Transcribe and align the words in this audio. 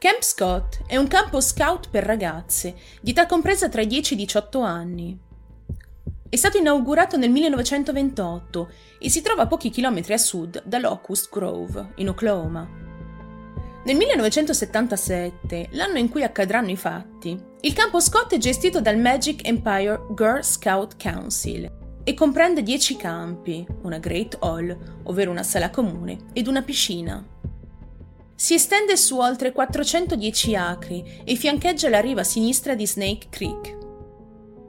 Camp 0.00 0.22
Scott 0.22 0.78
è 0.86 0.96
un 0.96 1.08
campo 1.08 1.42
scout 1.42 1.90
per 1.90 2.04
ragazze 2.04 2.74
di 3.02 3.10
età 3.10 3.26
compresa 3.26 3.68
tra 3.68 3.82
i 3.82 3.86
10 3.86 4.14
e 4.14 4.16
i 4.16 4.20
18 4.20 4.60
anni. 4.60 5.18
È 6.26 6.36
stato 6.36 6.56
inaugurato 6.56 7.18
nel 7.18 7.28
1928 7.28 8.70
e 8.98 9.10
si 9.10 9.20
trova 9.20 9.42
a 9.42 9.46
pochi 9.46 9.68
chilometri 9.68 10.14
a 10.14 10.16
sud 10.16 10.62
da 10.64 10.78
Locust 10.78 11.28
Grove, 11.30 11.92
in 11.96 12.08
Oklahoma. 12.08 12.66
Nel 13.84 13.96
1977, 13.96 15.68
l'anno 15.72 15.98
in 15.98 16.08
cui 16.08 16.22
accadranno 16.22 16.70
i 16.70 16.76
fatti, 16.76 17.38
il 17.60 17.74
campo 17.74 18.00
Scott 18.00 18.32
è 18.32 18.38
gestito 18.38 18.80
dal 18.80 18.96
Magic 18.96 19.46
Empire 19.46 20.00
Girl 20.14 20.42
Scout 20.42 20.96
Council 20.98 21.70
e 22.02 22.14
comprende 22.14 22.62
10 22.62 22.96
campi, 22.96 23.66
una 23.82 23.98
Great 23.98 24.38
Hall, 24.40 24.74
ovvero 25.02 25.30
una 25.30 25.42
sala 25.42 25.68
comune, 25.68 26.16
ed 26.32 26.46
una 26.46 26.62
piscina. 26.62 27.22
Si 28.40 28.54
estende 28.54 28.96
su 28.96 29.18
oltre 29.18 29.52
410 29.52 30.56
acri 30.56 31.20
e 31.24 31.34
fiancheggia 31.34 31.90
la 31.90 32.00
riva 32.00 32.24
sinistra 32.24 32.74
di 32.74 32.86
Snake 32.86 33.26
Creek. 33.28 33.76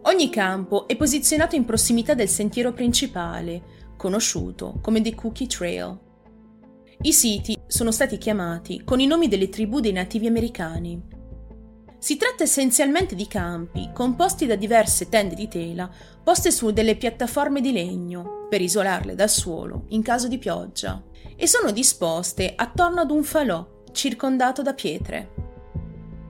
Ogni 0.02 0.30
campo 0.30 0.90
è 0.90 0.98
posizionato 0.98 1.56
in 1.56 1.64
prossimità 1.64 2.14
del 2.14 2.28
sentiero 2.28 2.74
principale, 2.74 3.62
conosciuto 3.96 4.78
come 4.82 5.00
The 5.00 5.16
Cookie 5.16 5.48
Trail. 5.48 5.98
I 7.04 7.14
siti 7.14 7.58
sono 7.66 7.92
stati 7.92 8.18
chiamati 8.18 8.84
con 8.84 9.00
i 9.00 9.08
nomi 9.08 9.30
delle 9.30 9.48
tribù 9.48 9.80
dei 9.80 9.94
nativi 9.94 10.28
americani. 10.28 11.02
Si 12.02 12.18
tratta 12.18 12.42
essenzialmente 12.42 13.14
di 13.14 13.28
campi 13.28 13.92
composti 13.94 14.48
da 14.48 14.56
diverse 14.56 15.08
tende 15.08 15.36
di 15.36 15.48
tela 15.48 15.88
poste 16.24 16.50
su 16.50 16.72
delle 16.72 16.96
piattaforme 16.96 17.62
di 17.62 17.72
legno 17.72 18.48
per 18.50 18.60
isolarle 18.60 19.14
dal 19.14 19.30
suolo 19.30 19.84
in 19.90 20.02
caso 20.02 20.28
di 20.28 20.40
pioggia 20.40 21.00
e 21.36 21.46
sono 21.46 21.70
disposte 21.70 22.54
attorno 22.56 23.02
ad 23.02 23.12
un 23.12 23.22
falò 23.22 23.84
circondato 23.92 24.64
da 24.64 24.74
pietre. 24.74 25.30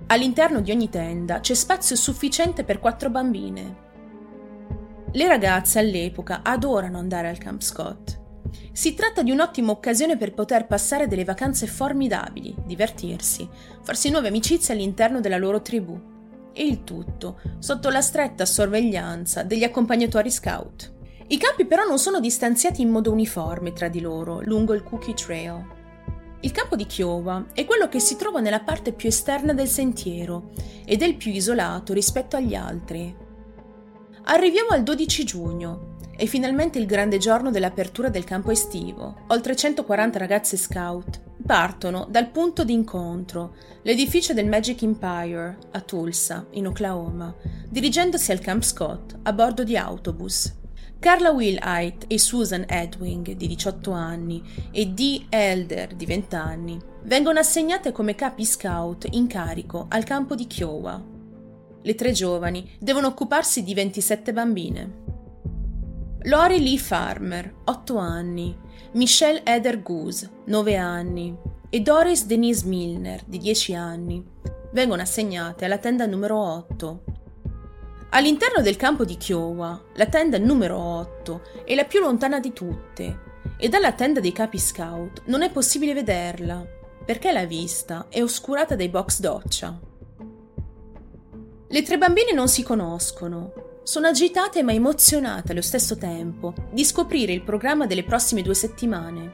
All'interno 0.08 0.60
di 0.60 0.72
ogni 0.72 0.90
tenda 0.90 1.40
c'è 1.40 1.54
spazio 1.54 1.96
sufficiente 1.96 2.66
per 2.66 2.80
quattro 2.80 3.10
bambine. 3.10 3.78
Le 5.10 5.28
ragazze 5.30 5.80
all'epoca 5.80 6.41
adorano 6.44 6.98
andare 6.98 7.30
al 7.30 7.38
Camp 7.38 7.62
Scott. 7.62 8.21
Si 8.71 8.94
tratta 8.94 9.21
di 9.21 9.32
un'ottima 9.32 9.71
occasione 9.71 10.18
per 10.18 10.34
poter 10.34 10.68
passare 10.68 11.07
delle 11.07 11.24
vacanze 11.24 11.68
formidabili, 11.68 12.55
divertirsi, 12.66 13.48
farsi 13.82 14.10
nuove 14.10 14.30
amicizie 14.30 14.74
all'interno 14.74 15.20
della 15.20 15.38
loro 15.38 15.62
tribù. 15.62 15.99
E 16.54 16.66
il 16.66 16.84
tutto 16.84 17.40
sotto 17.60 17.90
la 17.90 18.02
stretta 18.02 18.46
sorveglianza 18.46 19.44
degli 19.44 19.63
accompagnatori 19.63 20.29
scout. 20.29 20.94
I 21.27 21.38
campi 21.38 21.66
però 21.66 21.85
non 21.85 21.98
sono 21.98 22.20
distanziati 22.20 22.82
in 22.82 22.90
modo 22.90 23.12
uniforme 23.12 23.72
tra 23.72 23.88
di 23.88 24.02
loro 24.02 24.41
lungo 24.41 24.74
il 24.74 24.84
Cookie 24.84 25.13
Trail. 25.13 25.79
Il 26.41 26.52
campo 26.52 26.76
di 26.76 26.85
Kiowa 26.85 27.46
è 27.54 27.66
quello 27.66 27.88
che 27.88 27.99
si 27.99 28.16
trova 28.16 28.40
nella 28.40 28.62
parte 28.62 28.91
più 28.94 29.07
esterna 29.07 29.54
del 29.54 29.68
sentiero 29.68 30.52
ed 30.85 31.02
è 31.02 31.05
il 31.05 31.16
più 31.16 31.32
isolato 31.32 31.94
rispetto 31.94 32.35
agli 32.35 32.55
altri. 32.55 33.16
Arriviamo 34.24 34.70
al 34.72 34.84
12 34.84 35.24
giugno, 35.24 35.91
è 36.22 36.27
finalmente 36.27 36.77
il 36.77 36.86
grande 36.86 37.18
giorno 37.18 37.50
dell'apertura 37.50 38.10
del 38.10 38.26
campo 38.26 38.52
estivo. 38.52 39.22
Oltre 39.30 39.55
140 39.55 40.20
ragazze 40.20 40.55
scout 40.55 41.20
partono 41.44 42.05
dal 42.08 42.30
punto 42.30 42.63
di 42.63 42.74
incontro, 42.74 43.55
l'edificio 43.82 44.32
del 44.32 44.46
Magic 44.46 44.84
Empire, 44.84 45.58
a 45.72 45.82
Tulsa, 45.82 46.46
in 46.52 46.68
Oklahoma, 46.68 47.34
dirigendosi 47.68 48.32
al 48.32 48.40
Camp 48.40 48.62
Scott 48.62 49.18
a 49.24 49.34
bordo 49.34 49.63
di 49.63 49.76
autobus. 49.76 50.54
Carla 51.00 51.32
Wilhite 51.32 52.05
e 52.05 52.20
Susan 52.20 52.66
Edwing, 52.68 53.32
di 53.32 53.48
18 53.48 53.90
anni, 53.90 54.44
e 54.70 54.90
Dee 54.90 55.26
Elder, 55.28 55.96
di 55.96 56.06
20 56.06 56.35
anni, 56.35 56.80
vengono 57.06 57.40
assegnate 57.40 57.91
come 57.91 58.13
capi 58.13 58.46
scout 58.46 59.08
in 59.10 59.26
carico 59.26 59.88
al 59.90 60.04
campo 60.04 60.35
di 60.35 60.46
Kiowa. 60.46 61.04
Le 61.82 61.96
tre 61.96 62.12
giovani 62.12 62.70
devono 62.78 63.08
occuparsi 63.08 63.63
di 63.63 63.74
27 63.74 64.34
bambine. 64.34 65.21
Lori 66.25 66.61
Lee 66.61 66.77
Farmer, 66.77 67.53
8 67.65 67.97
anni, 67.97 68.57
Michelle 68.93 69.43
Eder 69.43 69.81
Goose, 69.81 70.29
9 70.45 70.75
anni, 70.75 71.35
e 71.69 71.79
Doris 71.79 72.25
Denise 72.25 72.65
Milner, 72.67 73.23
di 73.25 73.37
10 73.37 73.75
anni, 73.75 74.23
vengono 74.71 75.01
assegnate 75.01 75.65
alla 75.65 75.77
tenda 75.77 76.05
numero 76.05 76.37
8, 76.37 77.03
All'interno 78.13 78.61
del 78.61 78.75
campo 78.75 79.05
di 79.05 79.15
Kiowa, 79.15 79.81
la 79.93 80.05
tenda 80.05 80.37
numero 80.37 80.77
8 80.77 81.41
è 81.63 81.73
la 81.75 81.85
più 81.85 82.01
lontana 82.01 82.41
di 82.41 82.51
tutte. 82.51 83.29
E 83.57 83.69
dalla 83.69 83.93
tenda 83.93 84.19
dei 84.19 84.33
capi 84.33 84.57
scout 84.57 85.21
non 85.27 85.43
è 85.43 85.49
possibile 85.49 85.93
vederla 85.93 86.65
perché 87.05 87.31
la 87.31 87.45
vista 87.45 88.07
è 88.09 88.21
oscurata 88.21 88.75
dai 88.75 88.89
box 88.89 89.21
doccia. 89.21 89.79
Le 91.69 91.81
tre 91.83 91.97
bambine 91.97 92.33
non 92.33 92.49
si 92.49 92.63
conoscono, 92.63 93.70
sono 93.91 94.07
agitate 94.07 94.63
ma 94.63 94.72
emozionate 94.72 95.52
allo 95.52 95.62
stesso 95.62 95.97
tempo 95.97 96.53
di 96.72 96.85
scoprire 96.85 97.34
il 97.34 97.44
programma 97.44 97.85
delle 97.85 98.06
prossime 98.06 98.41
due 98.41 98.53
settimane. 98.53 99.34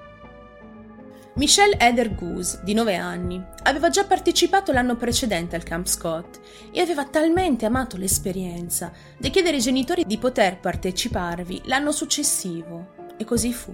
Michelle 1.35 1.77
Eder 1.77 2.15
Goose, 2.15 2.61
di 2.63 2.73
9 2.73 2.95
anni, 2.95 3.39
aveva 3.61 3.89
già 3.89 4.05
partecipato 4.05 4.71
l'anno 4.71 4.95
precedente 4.95 5.55
al 5.55 5.61
Camp 5.61 5.85
Scott 5.85 6.39
e 6.71 6.81
aveva 6.81 7.05
talmente 7.05 7.67
amato 7.67 7.97
l'esperienza 7.97 8.91
da 9.15 9.29
chiedere 9.29 9.57
ai 9.57 9.61
genitori 9.61 10.03
di 10.07 10.17
poter 10.17 10.59
parteciparvi 10.59 11.61
l'anno 11.65 11.91
successivo. 11.91 12.95
E 13.15 13.25
così 13.25 13.53
fu. 13.53 13.71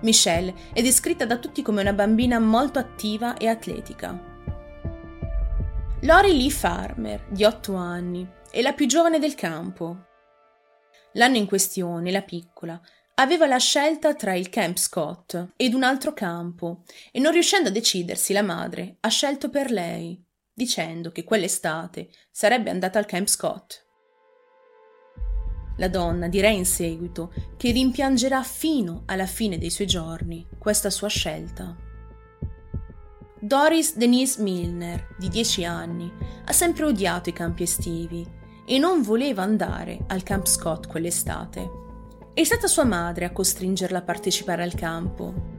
Michelle 0.00 0.54
è 0.72 0.80
descritta 0.80 1.26
da 1.26 1.36
tutti 1.36 1.60
come 1.60 1.82
una 1.82 1.92
bambina 1.92 2.38
molto 2.38 2.78
attiva 2.78 3.36
e 3.36 3.48
atletica. 3.48 4.18
Lori 6.02 6.34
Lee 6.34 6.48
Farmer, 6.48 7.26
di 7.28 7.44
8 7.44 7.74
anni, 7.74 8.36
è 8.50 8.62
la 8.62 8.72
più 8.72 8.86
giovane 8.86 9.18
del 9.18 9.34
campo. 9.34 10.06
L'anno 11.12 11.36
in 11.36 11.46
questione, 11.46 12.10
la 12.10 12.22
piccola, 12.22 12.80
aveva 13.16 13.46
la 13.46 13.58
scelta 13.58 14.14
tra 14.14 14.34
il 14.34 14.48
Camp 14.48 14.76
Scott 14.76 15.52
ed 15.56 15.74
un 15.74 15.82
altro 15.82 16.12
campo 16.12 16.82
e 17.10 17.18
non 17.18 17.32
riuscendo 17.32 17.68
a 17.68 17.72
decidersi 17.72 18.32
la 18.32 18.42
madre 18.42 18.96
ha 19.00 19.08
scelto 19.08 19.50
per 19.50 19.70
lei, 19.70 20.22
dicendo 20.52 21.10
che 21.10 21.24
quell'estate 21.24 22.10
sarebbe 22.30 22.70
andata 22.70 22.98
al 22.98 23.06
Camp 23.06 23.26
Scott. 23.26 23.86
La 25.78 25.88
donna 25.88 26.28
dirà 26.28 26.48
in 26.48 26.66
seguito 26.66 27.32
che 27.56 27.70
rimpiangerà 27.70 28.42
fino 28.42 29.02
alla 29.06 29.26
fine 29.26 29.58
dei 29.58 29.70
suoi 29.70 29.86
giorni 29.86 30.46
questa 30.58 30.90
sua 30.90 31.08
scelta. 31.08 31.76
Doris 33.40 33.96
Denise 33.96 34.42
Milner, 34.42 35.14
di 35.16 35.28
10 35.28 35.64
anni, 35.64 36.12
ha 36.44 36.52
sempre 36.52 36.84
odiato 36.84 37.28
i 37.28 37.32
campi 37.32 37.62
estivi 37.62 38.37
e 38.70 38.78
non 38.78 39.00
voleva 39.00 39.42
andare 39.42 40.00
al 40.08 40.22
Camp 40.22 40.46
Scott 40.46 40.86
quell'estate. 40.86 41.70
È 42.34 42.44
stata 42.44 42.66
sua 42.66 42.84
madre 42.84 43.24
a 43.24 43.32
costringerla 43.32 43.98
a 43.98 44.02
partecipare 44.02 44.62
al 44.62 44.74
campo. 44.74 45.56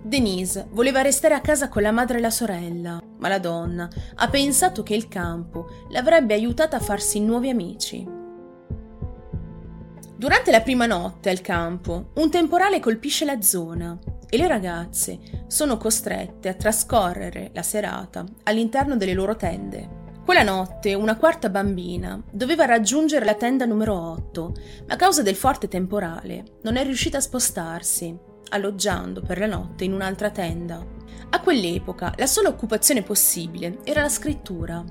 Denise 0.00 0.68
voleva 0.70 1.02
restare 1.02 1.34
a 1.34 1.40
casa 1.40 1.68
con 1.68 1.82
la 1.82 1.90
madre 1.90 2.18
e 2.18 2.20
la 2.20 2.30
sorella, 2.30 3.02
ma 3.18 3.28
la 3.28 3.40
donna 3.40 3.90
ha 4.14 4.28
pensato 4.28 4.84
che 4.84 4.94
il 4.94 5.08
campo 5.08 5.68
l'avrebbe 5.88 6.32
aiutata 6.32 6.76
a 6.76 6.80
farsi 6.80 7.18
nuovi 7.18 7.50
amici. 7.50 8.06
Durante 10.16 10.52
la 10.52 10.60
prima 10.60 10.86
notte 10.86 11.30
al 11.30 11.40
campo, 11.40 12.12
un 12.14 12.30
temporale 12.30 12.78
colpisce 12.78 13.24
la 13.24 13.42
zona 13.42 13.98
e 14.30 14.36
le 14.36 14.46
ragazze 14.46 15.18
sono 15.48 15.76
costrette 15.76 16.48
a 16.48 16.54
trascorrere 16.54 17.50
la 17.52 17.62
serata 17.62 18.24
all'interno 18.44 18.96
delle 18.96 19.12
loro 19.12 19.34
tende. 19.34 20.02
Quella 20.24 20.42
notte 20.42 20.94
una 20.94 21.18
quarta 21.18 21.50
bambina 21.50 22.18
doveva 22.30 22.64
raggiungere 22.64 23.26
la 23.26 23.34
tenda 23.34 23.66
numero 23.66 23.94
8, 23.94 24.52
ma 24.86 24.94
a 24.94 24.96
causa 24.96 25.20
del 25.20 25.34
forte 25.34 25.68
temporale 25.68 26.44
non 26.62 26.76
è 26.76 26.82
riuscita 26.82 27.18
a 27.18 27.20
spostarsi, 27.20 28.16
alloggiando 28.48 29.20
per 29.20 29.38
la 29.38 29.46
notte 29.46 29.84
in 29.84 29.92
un'altra 29.92 30.30
tenda. 30.30 30.82
A 31.28 31.40
quell'epoca 31.40 32.14
la 32.16 32.24
sola 32.24 32.48
occupazione 32.48 33.02
possibile 33.02 33.80
era 33.84 34.00
la 34.00 34.08
scrittura. 34.08 34.82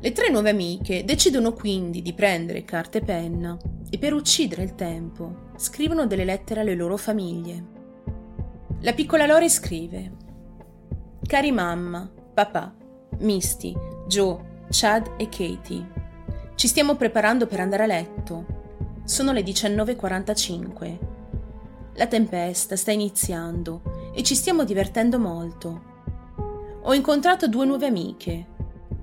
Le 0.00 0.12
tre 0.12 0.30
nuove 0.30 0.48
amiche 0.48 1.04
decidono 1.04 1.52
quindi 1.52 2.00
di 2.00 2.14
prendere 2.14 2.64
carta 2.64 2.96
e 2.96 3.02
penna 3.02 3.58
e 3.90 3.98
per 3.98 4.14
uccidere 4.14 4.62
il 4.62 4.74
tempo 4.74 5.50
scrivono 5.56 6.06
delle 6.06 6.24
lettere 6.24 6.60
alle 6.60 6.74
loro 6.74 6.96
famiglie. 6.96 7.62
La 8.80 8.94
piccola 8.94 9.26
Lori 9.26 9.50
scrive 9.50 10.12
Cari 11.26 11.52
mamma, 11.52 12.10
papà, 12.32 12.74
Misty, 13.20 13.74
Joe, 14.06 14.66
Chad 14.70 15.12
e 15.16 15.28
Katie. 15.28 15.92
Ci 16.54 16.68
stiamo 16.68 16.96
preparando 16.96 17.46
per 17.46 17.60
andare 17.60 17.82
a 17.82 17.86
letto. 17.86 18.46
Sono 19.04 19.32
le 19.32 19.42
19.45. 19.42 20.98
La 21.94 22.06
tempesta 22.06 22.76
sta 22.76 22.90
iniziando 22.90 23.82
e 24.14 24.22
ci 24.22 24.34
stiamo 24.34 24.64
divertendo 24.64 25.18
molto. 25.18 25.92
Ho 26.82 26.92
incontrato 26.94 27.48
due 27.48 27.66
nuove 27.66 27.86
amiche, 27.86 28.46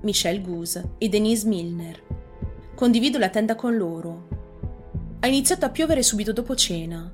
Michelle 0.02 0.40
Goose 0.40 0.94
e 0.98 1.08
Denise 1.08 1.46
Milner. 1.46 2.02
Condivido 2.74 3.18
la 3.18 3.28
tenda 3.28 3.54
con 3.54 3.76
loro. 3.76 4.28
Ha 5.20 5.26
iniziato 5.26 5.66
a 5.66 5.70
piovere 5.70 6.02
subito 6.02 6.32
dopo 6.32 6.54
cena. 6.54 7.10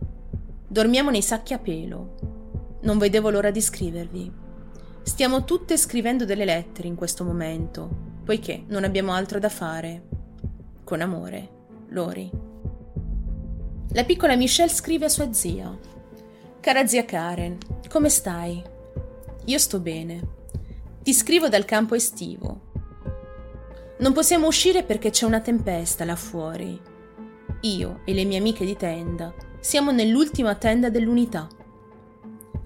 Dormiamo 0.67 1.11
nei 1.11 1.23
sacchi 1.23 1.53
a 1.53 1.59
pelo. 1.59 2.15
Non 2.83 2.99
vedevo 2.99 3.31
l'ora 3.31 3.51
di 3.51 3.61
scrivervi. 3.61 4.47
Stiamo 5.09 5.45
tutte 5.45 5.79
scrivendo 5.79 6.27
delle 6.27 6.45
lettere 6.45 6.87
in 6.87 6.95
questo 6.95 7.25
momento, 7.25 7.89
poiché 8.27 8.65
non 8.69 8.85
abbiamo 8.85 9.15
altro 9.15 9.39
da 9.39 9.49
fare. 9.49 10.03
Con 10.85 11.01
amore, 11.01 11.49
Lori. 11.89 12.31
La 13.93 14.05
piccola 14.05 14.37
Michelle 14.37 14.69
scrive 14.69 15.07
a 15.07 15.09
sua 15.09 15.33
zia. 15.33 15.75
Cara 16.61 16.87
zia 16.87 17.07
Karen, 17.07 17.57
come 17.89 18.11
stai? 18.11 18.63
Io 19.47 19.59
sto 19.59 19.81
bene. 19.81 20.21
Ti 21.03 21.15
scrivo 21.15 21.49
dal 21.49 21.65
campo 21.65 21.95
estivo. 21.95 22.61
Non 24.01 24.13
possiamo 24.13 24.47
uscire 24.47 24.83
perché 24.83 25.09
c'è 25.09 25.25
una 25.25 25.41
tempesta 25.41 26.05
là 26.05 26.17
fuori. 26.17 26.79
Io 27.63 28.01
e 28.05 28.13
le 28.13 28.25
mie 28.25 28.39
amiche 28.39 28.67
di 28.67 28.77
tenda 28.77 29.35
siamo 29.59 29.91
nell'ultima 29.91 30.55
tenda 30.55 30.91
dell'unità. 30.91 31.49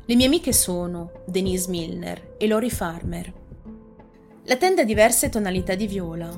Le 0.04 0.16
mie 0.16 0.26
amiche 0.26 0.52
sono 0.52 1.22
Denise 1.26 1.70
Milner 1.70 2.34
e 2.36 2.48
Lori 2.48 2.70
Farmer. 2.70 3.32
La 4.46 4.56
tenda 4.56 4.82
ha 4.82 4.84
diverse 4.84 5.28
tonalità 5.28 5.76
di 5.76 5.86
viola. 5.86 6.28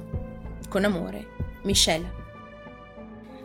Con 0.69 0.85
amore, 0.85 1.29
Michelle. 1.63 2.23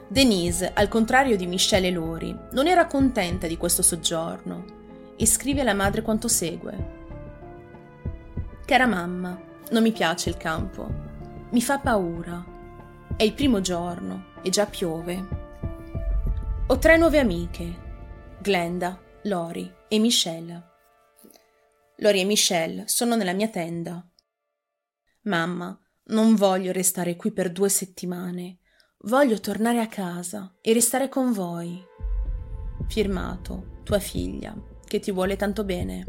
Denise, 0.10 0.74
al 0.74 0.90
contrario 0.90 1.38
di 1.38 1.48
Michelle 1.48 1.88
e 1.88 1.92
Lori, 1.92 2.38
non 2.52 2.68
era 2.68 2.86
contenta 2.86 3.48
di 3.48 3.56
questo 3.56 3.82
soggiorno 3.82 4.66
e 5.16 5.26
scrive 5.26 5.62
alla 5.62 5.74
madre 5.74 6.02
quanto 6.02 6.28
segue. 6.28 6.98
Cara 8.66 8.88
mamma, 8.88 9.40
non 9.72 9.82
mi 9.82 9.94
piace 9.94 10.28
il 10.28 10.36
campo. 10.36 10.86
Mi 11.52 11.62
fa 11.62 11.80
paura. 11.80 12.44
È 13.16 13.24
il 13.24 13.34
primo 13.34 13.62
giorno 13.62 14.34
e 14.42 14.50
già 14.50 14.66
piove. 14.66 15.28
Ho 16.68 16.78
tre 16.78 16.98
nuove 16.98 17.20
amiche, 17.20 17.74
Glenda, 18.42 19.00
Lori 19.24 19.78
e 19.90 20.00
Michelle. 20.00 20.64
Lori 21.98 22.22
e 22.22 22.24
Michelle 22.24 22.88
sono 22.88 23.16
nella 23.16 23.34
mia 23.34 23.50
tenda. 23.50 24.08
Mamma, 25.24 25.78
non 26.06 26.36
voglio 26.36 26.72
restare 26.72 27.16
qui 27.16 27.32
per 27.32 27.52
due 27.52 27.70
settimane. 27.70 28.60
Voglio 29.04 29.40
tornare 29.40 29.80
a 29.80 29.88
casa 29.88 30.56
e 30.62 30.74
restare 30.74 31.10
con 31.10 31.34
voi. 31.34 31.84
Firmato, 32.88 33.82
tua 33.84 34.00
figlia, 34.00 34.56
che 34.86 35.00
ti 35.00 35.12
vuole 35.12 35.36
tanto 35.36 35.64
bene. 35.64 36.06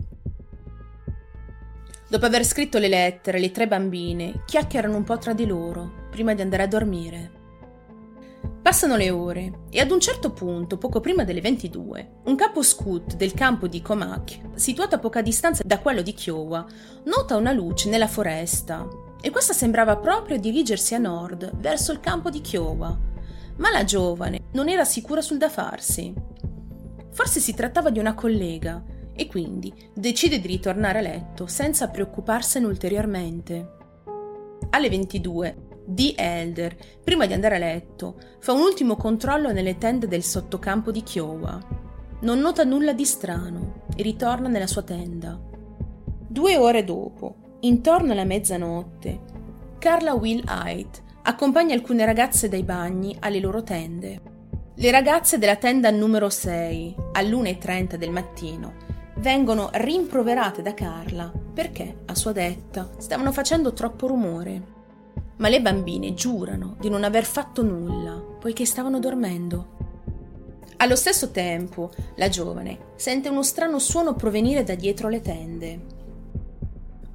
Dopo 2.08 2.26
aver 2.26 2.44
scritto 2.44 2.78
le 2.78 2.88
lettere, 2.88 3.38
le 3.38 3.50
tre 3.50 3.66
bambine 3.66 4.42
chiacchierano 4.44 4.96
un 4.96 5.04
po' 5.04 5.16
tra 5.16 5.32
di 5.32 5.46
loro 5.46 6.08
prima 6.10 6.34
di 6.34 6.42
andare 6.42 6.64
a 6.64 6.68
dormire. 6.68 7.39
Passano 8.62 8.96
le 8.96 9.10
ore 9.10 9.62
e 9.70 9.80
ad 9.80 9.90
un 9.90 10.00
certo 10.00 10.32
punto, 10.32 10.76
poco 10.76 11.00
prima 11.00 11.24
delle 11.24 11.40
22, 11.40 12.20
un 12.24 12.36
capo 12.36 12.62
scout 12.62 13.16
del 13.16 13.32
campo 13.32 13.66
di 13.66 13.80
Comac, 13.80 14.38
situato 14.54 14.96
a 14.96 14.98
poca 14.98 15.22
distanza 15.22 15.62
da 15.64 15.78
quello 15.78 16.02
di 16.02 16.12
Kiowa, 16.12 16.66
nota 17.04 17.36
una 17.36 17.52
luce 17.52 17.88
nella 17.88 18.06
foresta 18.06 18.86
e 19.18 19.30
questa 19.30 19.54
sembrava 19.54 19.96
proprio 19.96 20.38
dirigersi 20.38 20.94
a 20.94 20.98
nord, 20.98 21.56
verso 21.56 21.90
il 21.90 22.00
campo 22.00 22.28
di 22.28 22.42
Kiowa. 22.42 22.98
Ma 23.56 23.70
la 23.70 23.84
giovane 23.84 24.40
non 24.52 24.68
era 24.68 24.84
sicura 24.84 25.22
sul 25.22 25.38
da 25.38 25.48
farsi. 25.48 26.12
Forse 27.12 27.40
si 27.40 27.54
trattava 27.54 27.88
di 27.88 27.98
una 27.98 28.14
collega 28.14 28.82
e 29.14 29.26
quindi 29.26 29.72
decide 29.94 30.38
di 30.38 30.46
ritornare 30.46 30.98
a 30.98 31.02
letto 31.02 31.46
senza 31.46 31.88
preoccuparsene 31.88 32.66
ulteriormente. 32.66 33.78
Alle 34.68 34.88
22, 34.90 35.68
Dee 35.84 36.14
Elder, 36.16 36.76
prima 37.02 37.26
di 37.26 37.32
andare 37.32 37.56
a 37.56 37.58
letto, 37.58 38.16
fa 38.38 38.52
un 38.52 38.60
ultimo 38.60 38.96
controllo 38.96 39.52
nelle 39.52 39.78
tende 39.78 40.06
del 40.08 40.22
sottocampo 40.22 40.90
di 40.90 41.02
Kiowa. 41.02 41.58
Non 42.20 42.38
nota 42.38 42.64
nulla 42.64 42.92
di 42.92 43.04
strano 43.04 43.84
e 43.96 44.02
ritorna 44.02 44.48
nella 44.48 44.66
sua 44.66 44.82
tenda. 44.82 45.38
Due 46.28 46.56
ore 46.56 46.84
dopo, 46.84 47.56
intorno 47.60 48.12
alla 48.12 48.24
mezzanotte, 48.24 49.20
Carla 49.78 50.14
Will 50.14 50.44
Height 50.46 51.02
accompagna 51.22 51.74
alcune 51.74 52.04
ragazze 52.04 52.48
dai 52.48 52.62
bagni 52.62 53.16
alle 53.18 53.40
loro 53.40 53.62
tende. 53.62 54.20
Le 54.74 54.90
ragazze 54.90 55.38
della 55.38 55.56
tenda 55.56 55.90
numero 55.90 56.30
6, 56.30 56.94
all'1.30 57.12 57.96
del 57.96 58.10
mattino, 58.10 58.74
vengono 59.16 59.68
rimproverate 59.72 60.62
da 60.62 60.72
Carla 60.72 61.30
perché, 61.52 62.02
a 62.06 62.14
sua 62.14 62.32
detta, 62.32 62.90
stavano 62.98 63.32
facendo 63.32 63.72
troppo 63.72 64.06
rumore. 64.06 64.78
Ma 65.40 65.48
le 65.48 65.60
bambine 65.60 66.14
giurano 66.14 66.76
di 66.78 66.88
non 66.88 67.02
aver 67.02 67.25
fatto 67.25 67.62
nulla, 67.62 68.12
poiché 68.38 68.64
stavano 68.64 68.98
dormendo. 68.98 69.78
Allo 70.76 70.96
stesso 70.96 71.31
tempo, 71.31 71.90
la 72.16 72.28
giovane 72.28 72.92
sente 72.96 73.28
uno 73.28 73.42
strano 73.42 73.78
suono 73.78 74.14
provenire 74.14 74.62
da 74.64 74.75
dietro 74.75 75.08
le 75.08 75.20
tende. 75.20 75.81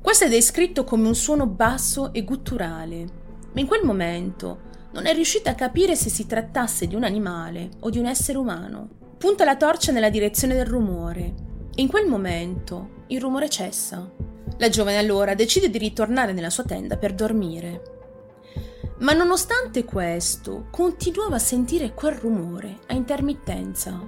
Questo 0.02 0.26
è 0.26 0.30
descritto 0.30 0.84
come 0.84 1.08
un 1.08 1.16
suono 1.16 1.48
basso 1.48 2.14
e 2.14 2.24
gutturale, 2.24 3.06
ma 3.54 3.60
in 3.60 3.68
quel 3.68 3.84
momento 3.84 4.60
non 4.92 5.06
è 5.06 5.14
riuscita 5.14 5.52
a 5.52 5.56
capire 5.56 5.96
se 5.96 6.10
si 6.10 6.26
trattasse 6.26 6.88
di 6.88 6.96
un 6.96 7.04
animale 7.04 7.70
o 7.80 7.90
di 7.90 8.00
un 8.00 8.06
essere 8.06 8.38
umano. 8.38 8.90
Punta 9.18 9.46
la 9.46 9.56
torcia 9.56 9.92
nella 9.92 10.10
direzione 10.10 10.56
del 10.56 10.66
rumore 10.66 11.34
in 11.76 11.88
quel 11.88 12.08
momento 12.08 13.04
il 13.08 13.20
rumore 13.20 13.50
cessa. 13.50 14.10
La 14.58 14.70
giovane 14.70 14.98
allora 14.98 15.36
decide 15.36 15.70
di 15.70 15.78
ritornare 15.78 16.32
nella 16.32 16.50
sua 16.50 16.64
tenda 16.64 16.96
per 16.98 17.14
dormire. 17.14 17.95
Ma 18.98 19.12
nonostante 19.12 19.84
questo, 19.84 20.68
continuava 20.72 21.36
a 21.36 21.40
sentire 21.40 21.94
quel 21.94 22.14
rumore 22.14 22.80
a 22.88 22.94
intermittenza. 22.94 24.00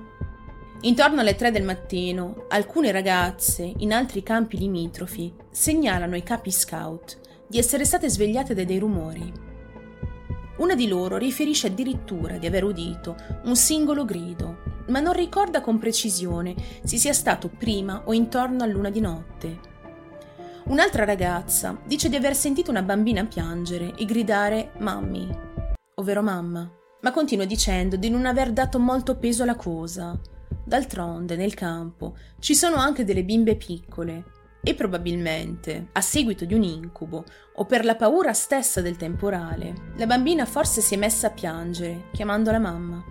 Intorno 0.82 1.20
alle 1.20 1.36
tre 1.36 1.52
del 1.52 1.64
mattino, 1.64 2.46
alcune 2.48 2.92
ragazze 2.92 3.70
in 3.80 3.92
altri 3.92 4.24
campi 4.24 4.58
limitrofi 4.58 5.34
segnalano 5.52 6.14
ai 6.14 6.24
capi 6.24 6.52
scout 6.52 7.20
di 7.48 7.58
essere 7.58 7.84
state 7.84 8.10
svegliate 8.10 8.54
da 8.54 8.64
dei 8.64 8.80
rumori. 8.80 9.34
Una 10.58 10.74
di 10.74 10.88
loro 10.88 11.18
riferisce 11.18 11.68
addirittura 11.68 12.38
di 12.38 12.48
aver 12.48 12.64
udito 12.64 13.18
un 13.44 13.58
singolo 13.58 14.06
grido, 14.06 14.84
ma 14.88 15.02
non 15.02 15.14
ricorda 15.14 15.60
con 15.60 15.80
precisione 15.80 16.56
se 16.84 16.98
sia 16.98 17.14
stato 17.14 17.50
prima 17.50 18.04
o 18.06 18.14
intorno 18.14 18.64
a 18.64 18.68
luna 18.68 18.90
di 18.90 19.02
notte. 19.02 19.60
Un'altra 20.70 21.06
ragazza 21.06 21.80
dice 21.86 22.10
di 22.10 22.18
aver 22.18 22.36
sentito 22.36 22.72
una 22.72 22.82
bambina 22.82 23.26
piangere 23.26 23.94
e 23.96 24.04
gridare 24.04 24.72
mammi, 24.80 25.30
ovvero 25.96 26.22
mamma, 26.22 26.70
ma 27.00 27.12
continua 27.12 27.46
dicendo 27.46 27.96
di 27.96 28.10
non 28.10 28.26
aver 28.26 28.52
dato 28.52 28.78
molto 28.78 29.16
peso 29.16 29.44
alla 29.44 29.56
cosa. 29.56 30.20
D'altronde, 30.66 31.38
nel 31.38 31.54
campo 31.54 32.18
ci 32.40 32.54
sono 32.54 32.76
anche 32.76 33.06
delle 33.06 33.24
bimbe 33.24 33.56
piccole 33.56 34.26
e 34.62 34.74
probabilmente, 34.76 35.88
a 35.94 36.02
seguito 36.02 36.44
di 36.44 36.54
un 36.54 36.64
incubo 36.64 37.24
o 37.56 37.66
per 37.66 37.86
la 37.86 37.96
paura 37.96 38.34
stessa 38.34 38.82
del 38.82 38.98
temporale, 38.98 39.94
la 39.96 40.06
bambina 40.06 40.44
forse 40.44 40.82
si 40.82 40.96
è 40.96 40.98
messa 40.98 41.28
a 41.28 41.32
piangere, 41.32 42.10
chiamando 42.12 42.52
la 42.52 42.60
mamma. 42.60 43.02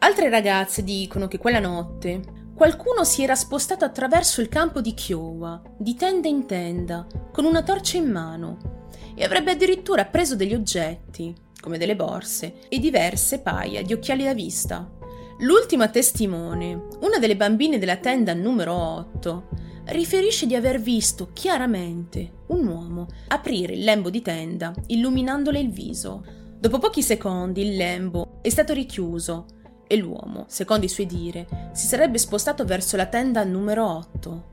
Altre 0.00 0.28
ragazze 0.28 0.84
dicono 0.84 1.28
che 1.28 1.38
quella 1.38 1.60
notte 1.60 2.37
qualcuno 2.58 3.04
si 3.04 3.22
era 3.22 3.36
spostato 3.36 3.84
attraverso 3.84 4.40
il 4.40 4.48
campo 4.48 4.80
di 4.80 4.92
Kiowa, 4.92 5.62
di 5.78 5.94
tenda 5.94 6.26
in 6.26 6.44
tenda, 6.44 7.06
con 7.32 7.44
una 7.44 7.62
torcia 7.62 7.98
in 7.98 8.10
mano, 8.10 8.88
e 9.14 9.22
avrebbe 9.22 9.52
addirittura 9.52 10.06
preso 10.06 10.34
degli 10.34 10.54
oggetti, 10.54 11.32
come 11.60 11.78
delle 11.78 11.94
borse, 11.94 12.68
e 12.68 12.80
diverse 12.80 13.38
paia 13.42 13.82
di 13.82 13.92
occhiali 13.92 14.24
da 14.24 14.34
vista. 14.34 14.90
L'ultima 15.38 15.86
testimone, 15.86 16.88
una 17.02 17.20
delle 17.20 17.36
bambine 17.36 17.78
della 17.78 17.98
tenda 17.98 18.34
numero 18.34 18.74
8, 18.74 19.48
riferisce 19.90 20.46
di 20.46 20.56
aver 20.56 20.80
visto 20.80 21.28
chiaramente 21.32 22.38
un 22.48 22.66
uomo 22.66 23.06
aprire 23.28 23.74
il 23.74 23.84
lembo 23.84 24.10
di 24.10 24.20
tenda, 24.20 24.74
illuminandole 24.88 25.60
il 25.60 25.70
viso. 25.70 26.24
Dopo 26.58 26.80
pochi 26.80 27.02
secondi 27.02 27.62
il 27.62 27.76
lembo 27.76 28.40
è 28.42 28.48
stato 28.48 28.72
richiuso 28.72 29.46
e 29.88 29.96
l'uomo, 29.96 30.44
secondo 30.46 30.86
i 30.86 30.88
suoi 30.88 31.06
dire, 31.06 31.48
si 31.72 31.88
sarebbe 31.88 32.18
spostato 32.18 32.64
verso 32.64 32.96
la 32.96 33.06
tenda 33.06 33.42
numero 33.42 33.84
8. 33.84 34.48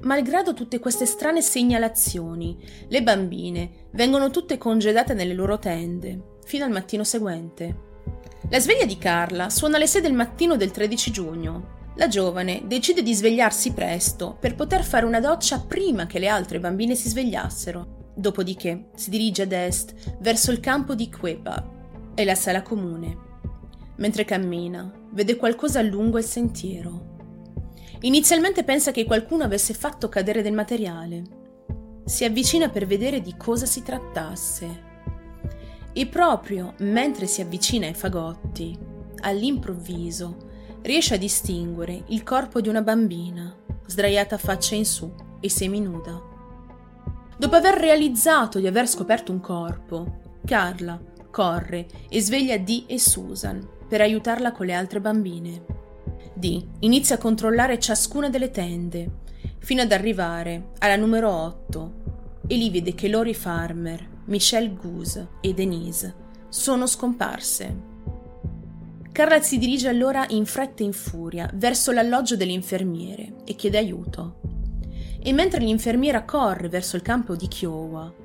Malgrado 0.00 0.52
tutte 0.52 0.80
queste 0.80 1.06
strane 1.06 1.40
segnalazioni, 1.40 2.58
le 2.88 3.02
bambine 3.04 3.86
vengono 3.92 4.30
tutte 4.30 4.58
congedate 4.58 5.14
nelle 5.14 5.34
loro 5.34 5.60
tende, 5.60 6.38
fino 6.44 6.64
al 6.64 6.72
mattino 6.72 7.04
seguente. 7.04 7.88
La 8.48 8.58
sveglia 8.58 8.86
di 8.86 8.98
Carla 8.98 9.48
suona 9.48 9.76
alle 9.76 9.86
6 9.86 10.00
del 10.02 10.14
mattino 10.14 10.56
del 10.56 10.72
13 10.72 11.10
giugno 11.12 11.78
la 12.00 12.08
giovane 12.08 12.62
decide 12.64 13.02
di 13.02 13.14
svegliarsi 13.14 13.72
presto 13.72 14.34
per 14.40 14.54
poter 14.54 14.84
fare 14.84 15.04
una 15.04 15.20
doccia 15.20 15.60
prima 15.60 16.06
che 16.06 16.18
le 16.18 16.28
altre 16.28 16.58
bambine 16.58 16.94
si 16.94 17.10
svegliassero. 17.10 18.12
Dopodiché 18.14 18.90
si 18.94 19.10
dirige 19.10 19.42
ad 19.42 19.52
est 19.52 20.16
verso 20.18 20.50
il 20.50 20.60
campo 20.60 20.94
di 20.94 21.10
Quepa 21.10 21.62
e 22.14 22.24
la 22.24 22.34
sala 22.34 22.62
comune. 22.62 23.28
Mentre 24.00 24.24
cammina, 24.24 24.90
vede 25.10 25.36
qualcosa 25.36 25.82
lungo 25.82 26.16
il 26.16 26.24
sentiero. 26.24 27.18
Inizialmente 28.00 28.64
pensa 28.64 28.92
che 28.92 29.04
qualcuno 29.04 29.44
avesse 29.44 29.74
fatto 29.74 30.08
cadere 30.08 30.40
del 30.40 30.54
materiale. 30.54 31.22
Si 32.06 32.24
avvicina 32.24 32.70
per 32.70 32.86
vedere 32.86 33.20
di 33.20 33.36
cosa 33.36 33.66
si 33.66 33.82
trattasse. 33.82 34.88
E 35.92 36.06
proprio 36.06 36.72
mentre 36.78 37.26
si 37.26 37.42
avvicina 37.42 37.86
ai 37.86 37.94
fagotti, 37.94 38.76
all'improvviso, 39.20 40.48
riesce 40.80 41.14
a 41.14 41.18
distinguere 41.18 42.04
il 42.06 42.22
corpo 42.22 42.62
di 42.62 42.70
una 42.70 42.80
bambina, 42.80 43.54
sdraiata 43.84 44.38
faccia 44.38 44.76
in 44.76 44.86
su, 44.86 45.12
e 45.40 45.50
seminuda. 45.50 46.22
Dopo 47.36 47.54
aver 47.54 47.74
realizzato 47.74 48.60
di 48.60 48.66
aver 48.66 48.88
scoperto 48.88 49.30
un 49.30 49.40
corpo, 49.40 50.38
Carla 50.46 50.98
corre 51.30 51.86
e 52.08 52.20
sveglia 52.22 52.56
Dee 52.56 52.84
e 52.86 52.98
Susan 52.98 53.78
per 53.90 54.00
aiutarla 54.00 54.52
con 54.52 54.66
le 54.66 54.72
altre 54.72 55.00
bambine. 55.00 55.64
Dee 56.32 56.64
inizia 56.78 57.16
a 57.16 57.18
controllare 57.18 57.80
ciascuna 57.80 58.30
delle 58.30 58.52
tende, 58.52 59.10
fino 59.58 59.82
ad 59.82 59.90
arrivare 59.90 60.68
alla 60.78 60.94
numero 60.94 61.28
8 61.28 61.92
e 62.46 62.54
lì 62.54 62.70
vede 62.70 62.94
che 62.94 63.08
Lori 63.08 63.34
Farmer, 63.34 64.08
Michelle 64.26 64.74
Goose 64.74 65.28
e 65.40 65.52
Denise 65.54 66.14
sono 66.48 66.86
scomparse. 66.86 67.88
Carla 69.10 69.42
si 69.42 69.58
dirige 69.58 69.88
allora 69.88 70.24
in 70.28 70.46
fretta 70.46 70.84
e 70.84 70.86
in 70.86 70.92
furia 70.92 71.50
verso 71.54 71.90
l'alloggio 71.90 72.36
delle 72.36 72.52
infermiere 72.52 73.38
e 73.44 73.56
chiede 73.56 73.78
aiuto. 73.78 74.40
E 75.20 75.32
mentre 75.32 75.58
l'infermiera 75.58 76.22
corre 76.22 76.68
verso 76.68 76.94
il 76.94 77.02
campo 77.02 77.34
di 77.34 77.48
Kiowa, 77.48 78.19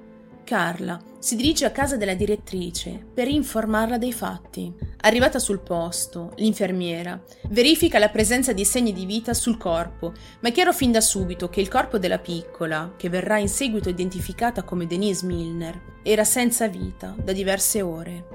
Carla 0.46 0.98
si 1.20 1.36
dirige 1.36 1.66
a 1.66 1.72
casa 1.72 1.98
della 1.98 2.14
direttrice 2.14 3.04
per 3.14 3.28
informarla 3.28 3.98
dei 3.98 4.14
fatti. 4.14 4.72
Arrivata 5.02 5.40
sul 5.40 5.60
posto, 5.60 6.32
l'infermiera 6.36 7.22
verifica 7.50 8.00
la 8.00 8.10
presenza 8.10 8.54
di 8.54 8.64
segni 8.64 8.94
di 8.94 9.06
vita 9.06 9.34
sul 9.34 9.58
corpo, 9.58 10.14
ma 10.40 10.50
è 10.50 10.52
chiaro 10.54 10.72
fin 10.72 10.94
da 10.94 11.02
subito 11.02 11.50
che 11.50 11.60
il 11.60 11.68
corpo 11.68 11.98
della 11.98 12.20
piccola, 12.20 12.94
che 12.96 13.10
verrà 13.10 13.40
in 13.40 13.50
seguito 13.50 13.90
identificata 13.90 14.64
come 14.64 14.88
Denise 14.88 15.26
Milner, 15.26 16.00
era 16.04 16.24
senza 16.24 16.68
vita 16.68 17.14
da 17.18 17.34
diverse 17.34 17.82
ore. 17.82 18.28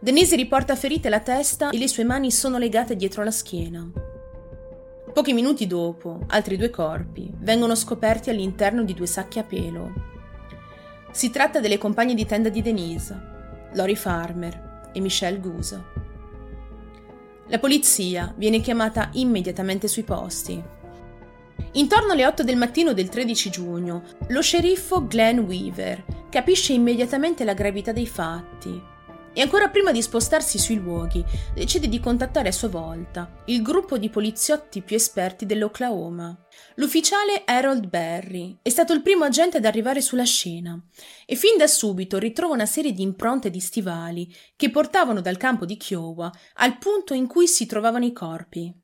Denise 0.00 0.34
riporta 0.34 0.74
ferite 0.74 1.06
alla 1.06 1.20
testa 1.20 1.70
e 1.70 1.78
le 1.78 1.88
sue 1.88 2.04
mani 2.04 2.32
sono 2.32 2.58
legate 2.58 2.96
dietro 2.96 3.22
la 3.22 3.30
schiena. 3.30 3.88
Pochi 5.12 5.32
minuti 5.32 5.68
dopo, 5.68 6.24
altri 6.26 6.56
due 6.56 6.70
corpi 6.70 7.32
vengono 7.38 7.76
scoperti 7.76 8.28
all'interno 8.28 8.82
di 8.82 8.94
due 8.94 9.06
sacchi 9.06 9.38
a 9.38 9.44
pelo. 9.44 10.11
Si 11.12 11.30
tratta 11.30 11.60
delle 11.60 11.78
compagne 11.78 12.14
di 12.14 12.26
tenda 12.26 12.48
di 12.48 12.62
Denise, 12.62 13.20
Lori 13.74 13.94
Farmer 13.94 14.90
e 14.92 15.00
Michelle 15.00 15.40
Goose. 15.40 15.82
La 17.48 17.58
polizia 17.58 18.32
viene 18.36 18.60
chiamata 18.60 19.10
immediatamente 19.12 19.88
sui 19.88 20.04
posti. 20.04 20.60
Intorno 21.72 22.12
alle 22.12 22.26
8 22.26 22.42
del 22.42 22.56
mattino 22.56 22.92
del 22.92 23.08
13 23.08 23.50
giugno, 23.50 24.02
lo 24.28 24.40
sceriffo 24.40 25.06
Glenn 25.06 25.38
Weaver 25.40 26.04
capisce 26.30 26.72
immediatamente 26.72 27.44
la 27.44 27.54
gravità 27.54 27.92
dei 27.92 28.06
fatti 28.06 28.90
e 29.32 29.40
ancora 29.40 29.68
prima 29.68 29.92
di 29.92 30.02
spostarsi 30.02 30.58
sui 30.58 30.76
luoghi, 30.76 31.24
decide 31.54 31.88
di 31.88 32.00
contattare 32.00 32.48
a 32.48 32.52
sua 32.52 32.68
volta 32.68 33.42
il 33.46 33.62
gruppo 33.62 33.98
di 33.98 34.10
poliziotti 34.10 34.82
più 34.82 34.96
esperti 34.96 35.46
dell'Oklahoma. 35.46 36.36
L'ufficiale 36.76 37.42
Harold 37.44 37.88
Berry 37.88 38.58
è 38.62 38.68
stato 38.68 38.92
il 38.92 39.02
primo 39.02 39.24
agente 39.24 39.56
ad 39.56 39.64
arrivare 39.64 40.00
sulla 40.00 40.24
scena 40.24 40.78
e 41.26 41.34
fin 41.34 41.56
da 41.56 41.66
subito 41.66 42.18
ritrova 42.18 42.54
una 42.54 42.66
serie 42.66 42.92
di 42.92 43.02
impronte 43.02 43.50
di 43.50 43.60
stivali 43.60 44.32
che 44.56 44.70
portavano 44.70 45.20
dal 45.20 45.36
campo 45.36 45.64
di 45.64 45.76
Kiowa 45.76 46.30
al 46.54 46.78
punto 46.78 47.14
in 47.14 47.26
cui 47.26 47.46
si 47.46 47.66
trovavano 47.66 48.04
i 48.04 48.12
corpi. 48.12 48.74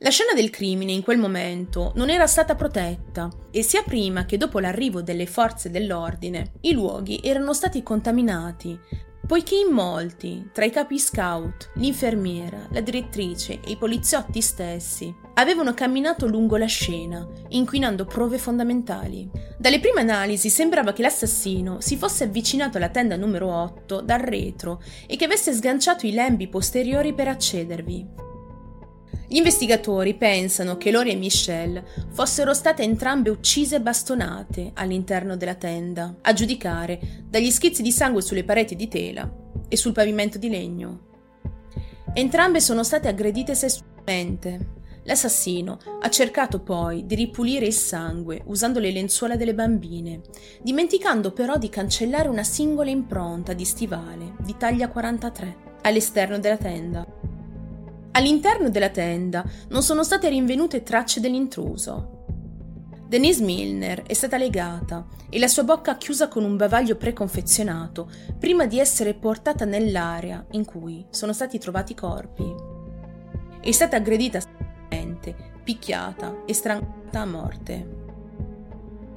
La 0.00 0.10
scena 0.10 0.32
del 0.32 0.50
crimine 0.50 0.92
in 0.92 1.02
quel 1.02 1.18
momento 1.18 1.90
non 1.96 2.08
era 2.08 2.28
stata 2.28 2.54
protetta 2.54 3.28
e 3.50 3.64
sia 3.64 3.82
prima 3.82 4.26
che 4.26 4.36
dopo 4.36 4.60
l'arrivo 4.60 5.02
delle 5.02 5.26
forze 5.26 5.70
dell'ordine 5.70 6.52
i 6.60 6.72
luoghi 6.72 7.20
erano 7.20 7.52
stati 7.52 7.82
contaminati 7.82 8.78
poiché 9.26 9.56
in 9.56 9.72
molti, 9.72 10.48
tra 10.52 10.64
i 10.64 10.70
capi 10.70 10.98
scout, 10.98 11.70
l'infermiera, 11.74 12.66
la 12.70 12.80
direttrice 12.80 13.60
e 13.60 13.72
i 13.72 13.76
poliziotti 13.76 14.40
stessi, 14.40 15.14
avevano 15.34 15.74
camminato 15.74 16.26
lungo 16.26 16.56
la 16.56 16.66
scena, 16.66 17.26
inquinando 17.48 18.04
prove 18.04 18.38
fondamentali. 18.38 19.30
Dalle 19.58 19.80
prime 19.80 20.00
analisi 20.00 20.48
sembrava 20.50 20.92
che 20.92 21.02
l'assassino 21.02 21.80
si 21.80 21.96
fosse 21.96 22.24
avvicinato 22.24 22.76
alla 22.76 22.88
tenda 22.88 23.16
numero 23.16 23.52
8 23.52 24.00
dal 24.00 24.20
retro 24.20 24.82
e 25.06 25.16
che 25.16 25.24
avesse 25.24 25.52
sganciato 25.52 26.06
i 26.06 26.12
lembi 26.12 26.48
posteriori 26.48 27.12
per 27.12 27.28
accedervi. 27.28 28.27
Gli 29.30 29.36
investigatori 29.36 30.14
pensano 30.14 30.78
che 30.78 30.90
Lori 30.90 31.10
e 31.10 31.16
Michelle 31.16 31.84
fossero 32.08 32.54
state 32.54 32.82
entrambe 32.82 33.28
uccise 33.28 33.76
e 33.76 33.80
bastonate 33.82 34.70
all'interno 34.72 35.36
della 35.36 35.54
tenda, 35.54 36.16
a 36.22 36.32
giudicare 36.32 36.98
dagli 37.28 37.50
schizzi 37.50 37.82
di 37.82 37.92
sangue 37.92 38.22
sulle 38.22 38.44
pareti 38.44 38.74
di 38.74 38.88
tela 38.88 39.30
e 39.68 39.76
sul 39.76 39.92
pavimento 39.92 40.38
di 40.38 40.48
legno. 40.48 41.00
Entrambe 42.14 42.60
sono 42.60 42.82
state 42.82 43.08
aggredite 43.08 43.54
sessualmente. 43.54 44.76
L'assassino 45.02 45.78
ha 46.00 46.08
cercato 46.08 46.60
poi 46.60 47.04
di 47.04 47.14
ripulire 47.14 47.66
il 47.66 47.74
sangue 47.74 48.42
usando 48.46 48.78
le 48.78 48.90
lenzuola 48.90 49.36
delle 49.36 49.54
bambine, 49.54 50.22
dimenticando 50.62 51.32
però 51.32 51.58
di 51.58 51.68
cancellare 51.68 52.28
una 52.28 52.44
singola 52.44 52.88
impronta 52.88 53.52
di 53.52 53.66
stivale 53.66 54.36
di 54.40 54.56
taglia 54.56 54.88
43 54.88 55.56
all'esterno 55.82 56.38
della 56.38 56.56
tenda. 56.56 57.17
All'interno 58.18 58.68
della 58.68 58.88
tenda 58.88 59.44
non 59.68 59.80
sono 59.84 60.02
state 60.02 60.28
rinvenute 60.28 60.82
tracce 60.82 61.20
dell'intruso. 61.20 62.24
Denise 63.06 63.44
Milner 63.44 64.02
è 64.02 64.12
stata 64.12 64.36
legata 64.36 65.06
e 65.30 65.38
la 65.38 65.46
sua 65.46 65.62
bocca 65.62 65.96
chiusa 65.96 66.26
con 66.26 66.42
un 66.42 66.56
bavaglio 66.56 66.96
preconfezionato 66.96 68.10
prima 68.36 68.66
di 68.66 68.80
essere 68.80 69.14
portata 69.14 69.64
nell'area 69.64 70.44
in 70.50 70.64
cui 70.64 71.06
sono 71.10 71.32
stati 71.32 71.58
trovati 71.58 71.92
i 71.92 71.94
corpi. 71.94 72.54
È 73.60 73.70
stata 73.70 73.94
aggredita 73.94 74.40
sessualmente, 74.40 75.52
picchiata 75.62 76.42
e 76.44 76.52
strangolata 76.52 77.20
a 77.20 77.24
morte. 77.24 77.88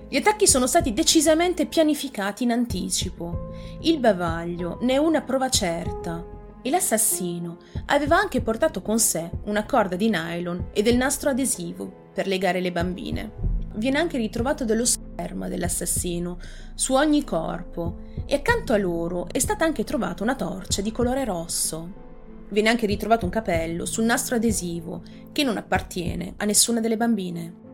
Gli 0.10 0.18
attacchi 0.18 0.46
sono 0.46 0.68
stati 0.68 0.94
decisamente 0.94 1.66
pianificati 1.66 2.44
in 2.44 2.52
anticipo. 2.52 3.50
Il 3.80 3.98
bavaglio 4.00 4.78
ne 4.82 4.94
è 4.94 4.98
una 4.98 5.22
prova 5.22 5.50
certa 5.50 6.40
e 6.62 6.70
l'assassino 6.70 7.58
aveva 7.88 8.18
anche 8.18 8.42
portato 8.42 8.82
con 8.82 9.00
sé 9.00 9.30
una 9.46 9.66
corda 9.66 9.96
di 9.96 10.10
nylon 10.10 10.70
e 10.74 10.82
del 10.82 10.98
nastro 10.98 11.30
adesivo 11.30 12.10
per 12.14 12.28
legare 12.28 12.62
le 12.62 12.72
bambine. 12.72 13.32
Viene 13.76 14.00
anche 14.00 14.18
ritrovato 14.18 14.66
dello 14.66 14.86
sperma 14.86 15.48
dell'assassino 15.48 16.40
su 16.76 16.94
ogni 16.94 17.24
corpo 17.24 18.00
e 18.26 18.36
accanto 18.36 18.74
a 18.74 18.78
loro 18.78 19.28
è 19.32 19.40
stata 19.40 19.66
anche 19.66 19.84
trovata 19.84 20.24
una 20.24 20.36
torcia 20.36 20.82
di 20.82 20.92
colore 20.92 21.24
rosso. 21.24 22.00
Viene 22.50 22.70
anche 22.70 22.86
ritrovato 22.86 23.26
un 23.26 23.32
capello 23.32 23.86
sul 23.86 24.04
nastro 24.04 24.36
adesivo 24.36 25.02
che 25.32 25.44
non 25.44 25.58
appartiene 25.58 26.34
a 26.38 26.46
nessuna 26.46 26.82
delle 26.82 26.98
bambine. 26.98 27.70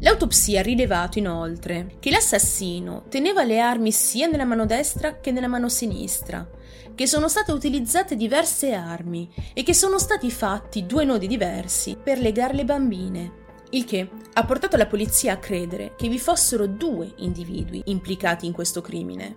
L'autopsia 0.00 0.60
ha 0.60 0.62
rilevato 0.62 1.18
inoltre 1.18 1.96
che 2.00 2.10
l'assassino 2.10 3.04
teneva 3.08 3.44
le 3.44 3.60
armi 3.60 3.92
sia 3.92 4.26
nella 4.26 4.44
mano 4.44 4.66
destra 4.66 5.18
che 5.20 5.30
nella 5.30 5.46
mano 5.46 5.68
sinistra 5.68 6.48
che 6.94 7.06
sono 7.06 7.28
state 7.28 7.52
utilizzate 7.52 8.16
diverse 8.16 8.72
armi 8.72 9.30
e 9.52 9.62
che 9.62 9.74
sono 9.74 9.98
stati 9.98 10.30
fatti 10.30 10.86
due 10.86 11.04
nodi 11.04 11.26
diversi 11.26 11.96
per 12.02 12.18
legare 12.18 12.54
le 12.54 12.64
bambine, 12.64 13.32
il 13.70 13.84
che 13.84 14.08
ha 14.32 14.44
portato 14.44 14.76
la 14.76 14.86
polizia 14.86 15.34
a 15.34 15.38
credere 15.38 15.94
che 15.96 16.08
vi 16.08 16.18
fossero 16.18 16.66
due 16.66 17.12
individui 17.16 17.82
implicati 17.86 18.46
in 18.46 18.52
questo 18.52 18.80
crimine. 18.80 19.36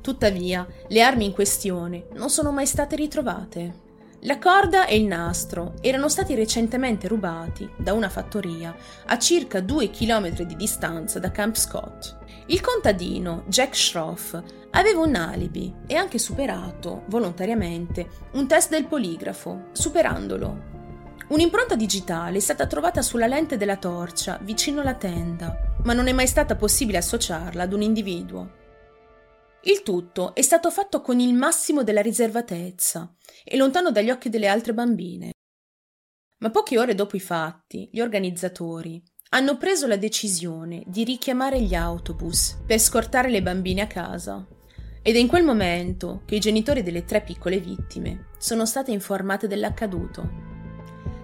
Tuttavia, 0.00 0.66
le 0.88 1.02
armi 1.02 1.26
in 1.26 1.32
questione 1.32 2.06
non 2.14 2.30
sono 2.30 2.50
mai 2.50 2.66
state 2.66 2.96
ritrovate. 2.96 3.90
La 4.24 4.38
corda 4.38 4.86
e 4.86 4.96
il 4.96 5.04
nastro 5.04 5.74
erano 5.80 6.08
stati 6.08 6.36
recentemente 6.36 7.08
rubati 7.08 7.68
da 7.76 7.92
una 7.92 8.08
fattoria 8.08 8.74
a 9.06 9.18
circa 9.18 9.60
due 9.60 9.90
chilometri 9.90 10.46
di 10.46 10.54
distanza 10.54 11.18
da 11.18 11.32
Camp 11.32 11.56
Scott. 11.56 12.18
Il 12.46 12.60
contadino 12.60 13.42
Jack 13.48 13.74
Schroff 13.76 14.40
aveva 14.72 15.00
un 15.00 15.14
alibi 15.14 15.74
e 15.86 15.94
anche 15.94 16.18
superato 16.18 17.04
volontariamente 17.06 18.08
un 18.32 18.46
test 18.46 18.70
del 18.70 18.86
poligrafo, 18.86 19.68
superandolo. 19.72 20.70
Un'impronta 21.28 21.76
digitale 21.76 22.38
è 22.38 22.40
stata 22.40 22.66
trovata 22.66 23.00
sulla 23.00 23.26
lente 23.26 23.56
della 23.56 23.76
torcia 23.76 24.38
vicino 24.42 24.80
alla 24.80 24.94
tenda, 24.94 25.76
ma 25.84 25.92
non 25.92 26.06
è 26.06 26.12
mai 26.12 26.26
stata 26.26 26.56
possibile 26.56 26.98
associarla 26.98 27.62
ad 27.62 27.72
un 27.72 27.82
individuo. 27.82 28.60
Il 29.64 29.82
tutto 29.82 30.34
è 30.34 30.42
stato 30.42 30.70
fatto 30.70 31.00
con 31.00 31.20
il 31.20 31.34
massimo 31.34 31.84
della 31.84 32.02
riservatezza 32.02 33.14
e 33.44 33.56
lontano 33.56 33.90
dagli 33.90 34.10
occhi 34.10 34.28
delle 34.28 34.48
altre 34.48 34.74
bambine. 34.74 35.30
Ma 36.38 36.50
poche 36.50 36.78
ore 36.78 36.94
dopo 36.94 37.16
i 37.16 37.20
fatti, 37.20 37.88
gli 37.92 38.00
organizzatori 38.00 39.00
hanno 39.30 39.56
preso 39.56 39.86
la 39.86 39.96
decisione 39.96 40.82
di 40.86 41.04
richiamare 41.04 41.60
gli 41.60 41.74
autobus 41.74 42.58
per 42.66 42.78
scortare 42.78 43.30
le 43.30 43.42
bambine 43.42 43.82
a 43.82 43.86
casa. 43.86 44.46
Ed 45.04 45.16
è 45.16 45.18
in 45.18 45.26
quel 45.26 45.42
momento 45.42 46.22
che 46.24 46.36
i 46.36 46.40
genitori 46.40 46.84
delle 46.84 47.04
tre 47.04 47.22
piccole 47.22 47.58
vittime 47.58 48.26
sono 48.38 48.64
state 48.64 48.92
informate 48.92 49.48
dell'accaduto. 49.48 50.50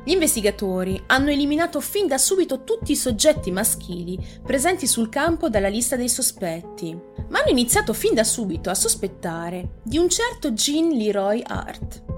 Gli 0.02 0.10
investigatori 0.10 1.00
hanno 1.06 1.30
eliminato 1.30 1.80
fin 1.80 2.08
da 2.08 2.18
subito 2.18 2.64
tutti 2.64 2.92
i 2.92 2.96
soggetti 2.96 3.52
maschili 3.52 4.18
presenti 4.42 4.88
sul 4.88 5.08
campo 5.08 5.48
dalla 5.48 5.68
lista 5.68 5.94
dei 5.94 6.08
sospetti, 6.08 6.92
ma 7.28 7.38
hanno 7.38 7.50
iniziato 7.50 7.92
fin 7.92 8.14
da 8.14 8.24
subito 8.24 8.68
a 8.68 8.74
sospettare 8.74 9.74
di 9.84 9.96
un 9.96 10.08
certo 10.08 10.50
Jean 10.52 10.88
Leroy 10.88 11.40
Hart. 11.46 12.17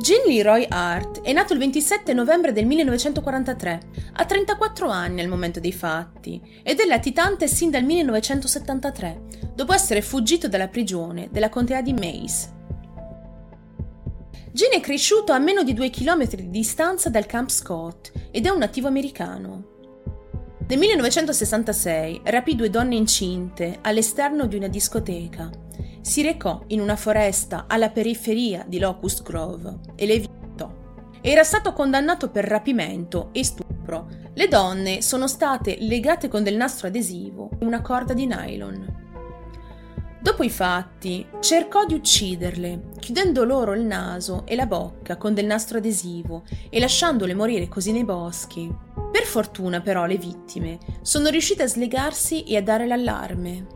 Jean 0.00 0.28
Leroy 0.28 0.64
Hart 0.68 1.22
è 1.22 1.32
nato 1.32 1.54
il 1.54 1.58
27 1.58 2.12
novembre 2.12 2.52
del 2.52 2.66
1943, 2.66 3.80
ha 4.12 4.24
34 4.24 4.88
anni 4.88 5.20
al 5.20 5.26
momento 5.26 5.58
dei 5.58 5.72
fatti 5.72 6.40
ed 6.62 6.78
è 6.78 6.86
latitante 6.86 7.48
sin 7.48 7.70
dal 7.70 7.82
1973, 7.82 9.22
dopo 9.56 9.72
essere 9.72 10.00
fuggito 10.00 10.46
dalla 10.46 10.68
prigione 10.68 11.28
della 11.32 11.48
contea 11.48 11.82
di 11.82 11.92
Mays. 11.94 12.48
Jean 14.52 14.72
è 14.72 14.80
cresciuto 14.80 15.32
a 15.32 15.38
meno 15.38 15.64
di 15.64 15.74
due 15.74 15.90
chilometri 15.90 16.42
di 16.42 16.50
distanza 16.50 17.10
dal 17.10 17.26
Camp 17.26 17.48
Scott 17.48 18.12
ed 18.30 18.46
è 18.46 18.50
un 18.50 18.58
nativo 18.58 18.86
americano. 18.86 19.76
Nel 20.68 20.78
1966 20.78 22.20
rapì 22.26 22.54
due 22.54 22.70
donne 22.70 22.94
incinte 22.94 23.78
all'esterno 23.80 24.46
di 24.46 24.54
una 24.54 24.68
discoteca 24.68 25.50
si 26.00 26.22
recò 26.22 26.62
in 26.68 26.80
una 26.80 26.96
foresta 26.96 27.64
alla 27.68 27.90
periferia 27.90 28.64
di 28.66 28.78
Locust 28.78 29.22
Grove 29.22 29.78
e 29.94 30.06
le 30.06 30.18
violentò. 30.18 30.72
Era 31.20 31.42
stato 31.42 31.72
condannato 31.72 32.30
per 32.30 32.44
rapimento 32.44 33.30
e 33.32 33.44
stupro. 33.44 34.08
Le 34.34 34.48
donne 34.48 35.02
sono 35.02 35.26
state 35.26 35.76
legate 35.80 36.28
con 36.28 36.42
del 36.42 36.56
nastro 36.56 36.86
adesivo 36.86 37.50
e 37.58 37.64
una 37.64 37.82
corda 37.82 38.14
di 38.14 38.26
nylon. 38.26 39.06
Dopo 40.20 40.42
i 40.42 40.50
fatti, 40.50 41.26
cercò 41.40 41.84
di 41.84 41.94
ucciderle, 41.94 42.90
chiudendo 42.98 43.44
loro 43.44 43.72
il 43.72 43.82
naso 43.82 44.44
e 44.46 44.56
la 44.56 44.66
bocca 44.66 45.16
con 45.16 45.32
del 45.32 45.46
nastro 45.46 45.78
adesivo 45.78 46.42
e 46.68 46.80
lasciandole 46.80 47.34
morire 47.34 47.68
così 47.68 47.92
nei 47.92 48.04
boschi. 48.04 48.68
Per 49.10 49.22
fortuna, 49.22 49.80
però, 49.80 50.06
le 50.06 50.18
vittime 50.18 50.78
sono 51.02 51.28
riuscite 51.28 51.62
a 51.62 51.68
slegarsi 51.68 52.42
e 52.42 52.56
a 52.56 52.62
dare 52.62 52.86
l'allarme. 52.86 53.66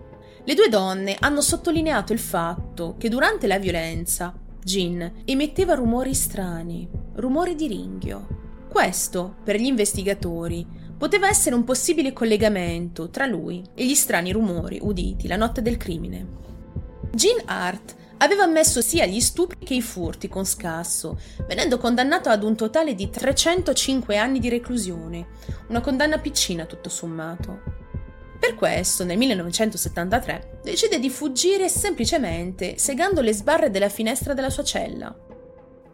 Le 0.45 0.55
due 0.55 0.69
donne 0.69 1.17
hanno 1.21 1.41
sottolineato 1.41 2.13
il 2.13 2.19
fatto 2.19 2.97
che 2.99 3.09
durante 3.09 3.47
la 3.47 3.61
violenza 3.61 4.35
Jean 4.61 5.23
emetteva 5.25 5.75
rumori 5.75 6.15
strani, 6.15 6.89
rumori 7.15 7.55
di 7.55 7.69
ringhio. 7.69 8.27
Questo, 8.69 9.37
per 9.45 9.57
gli 9.57 9.67
investigatori, 9.67 10.67
poteva 10.99 11.29
essere 11.29 11.55
un 11.55 11.63
possibile 11.63 12.13
collegamento 12.13 13.09
tra 13.09 13.27
lui 13.27 13.63
e 13.75 13.87
gli 13.87 13.95
strani 13.95 14.33
rumori 14.33 14.81
uditi 14.83 15.29
la 15.29 15.37
notte 15.37 15.63
del 15.63 15.77
crimine. 15.77 16.27
Jean 17.13 17.41
Hart 17.45 17.95
aveva 18.19 18.43
ammesso 18.43 18.81
sia 18.81 19.07
gli 19.07 19.21
stupri 19.21 19.59
che 19.65 19.75
i 19.75 19.83
furti 19.83 20.29
con 20.29 20.45
scasso, 20.45 21.21
venendo 21.47 21.79
condannato 21.79 22.31
ad 22.31 22.43
un 22.43 22.57
totale 22.57 22.95
di 22.97 23.11
305 23.11 24.17
anni 24.17 24.41
di 24.41 24.49
reclusione, 24.49 25.27
una 25.69 25.81
condanna 25.81 26.19
piccina 26.19 26.65
tutto 26.65 26.89
sommato. 26.89 27.82
Per 28.43 28.57
questo, 28.57 29.05
nel 29.05 29.19
1973, 29.19 30.59
decide 30.65 30.99
di 30.99 31.11
fuggire 31.11 31.69
semplicemente 31.69 32.75
segando 32.77 33.21
le 33.21 33.33
sbarre 33.33 33.71
della 33.71 33.89
finestra 33.89 34.35
della 34.35 34.51
sua 34.51 34.65
cella. 34.65 35.17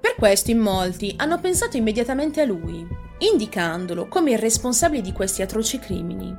Per 0.01 0.15
questo 0.17 0.51
in 0.51 0.59
molti 0.59 1.13
hanno 1.19 1.39
pensato 1.41 1.77
immediatamente 1.77 2.41
a 2.41 2.47
lui, 2.47 2.89
indicandolo 3.19 4.09
come 4.09 4.31
il 4.31 4.39
responsabile 4.39 5.03
di 5.03 5.13
questi 5.13 5.43
atroci 5.43 5.79
crimini. 5.79 6.35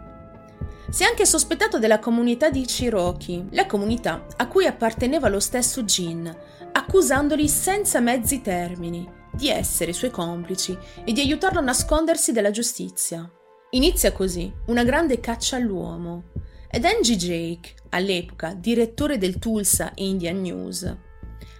Si 0.89 1.03
è 1.03 1.05
anche 1.05 1.27
sospettato 1.27 1.77
della 1.77 1.99
comunità 1.99 2.49
di 2.49 2.65
Cherokee, 2.65 3.45
la 3.51 3.67
comunità 3.67 4.25
a 4.35 4.47
cui 4.47 4.65
apparteneva 4.65 5.29
lo 5.29 5.39
stesso 5.39 5.85
Gin, 5.85 6.35
accusandoli 6.71 7.47
senza 7.47 7.99
mezzi 7.99 8.41
termini 8.41 9.07
di 9.31 9.49
essere 9.49 9.93
suoi 9.93 10.09
complici 10.09 10.75
e 11.03 11.11
di 11.11 11.19
aiutarlo 11.19 11.59
a 11.59 11.63
nascondersi 11.63 12.31
dalla 12.31 12.49
giustizia. 12.49 13.31
Inizia 13.71 14.11
così 14.11 14.51
una 14.65 14.83
grande 14.83 15.19
caccia 15.19 15.55
all'uomo 15.55 16.23
ed 16.71 16.85
Angie 16.85 17.15
Jake, 17.15 17.75
all'epoca 17.89 18.55
direttore 18.55 19.19
del 19.19 19.37
Tulsa 19.37 19.91
Indian 19.95 20.41
News, 20.41 20.83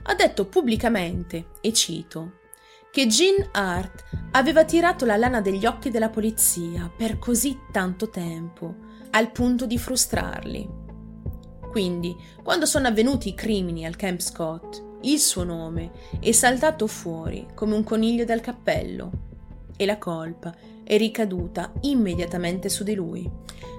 ha 0.04 0.16
detto 0.16 0.48
pubblicamente, 0.48 1.50
e 1.62 1.72
cito, 1.72 2.40
che 2.92 3.06
Jean 3.06 3.50
Hart 3.52 4.06
aveva 4.32 4.66
tirato 4.66 5.06
la 5.06 5.18
lana 5.18 5.40
degli 5.40 5.68
occhi 5.68 5.92
della 5.92 6.10
polizia 6.10 6.92
per 6.96 7.20
così 7.20 7.60
tanto 7.72 8.10
tempo, 8.10 8.76
al 9.12 9.32
punto 9.32 9.68
di 9.68 9.78
frustrarli. 9.78 10.68
Quindi, 11.70 12.16
quando 12.42 12.66
sono 12.66 12.88
avvenuti 12.88 13.30
i 13.30 13.36
crimini 13.36 13.86
al 13.86 13.96
Camp 13.96 14.20
Scott, 14.20 14.84
il 15.02 15.20
suo 15.20 15.44
nome 15.44 15.92
è 16.20 16.32
saltato 16.32 16.88
fuori 16.88 17.46
come 17.54 17.76
un 17.76 17.84
coniglio 17.84 18.26
dal 18.26 18.42
cappello 18.42 19.28
e 19.80 19.86
la 19.86 19.98
colpa 19.98 20.54
è 20.84 20.98
ricaduta 20.98 21.72
immediatamente 21.82 22.68
su 22.68 22.84
di 22.84 22.96
lui. 22.96 23.30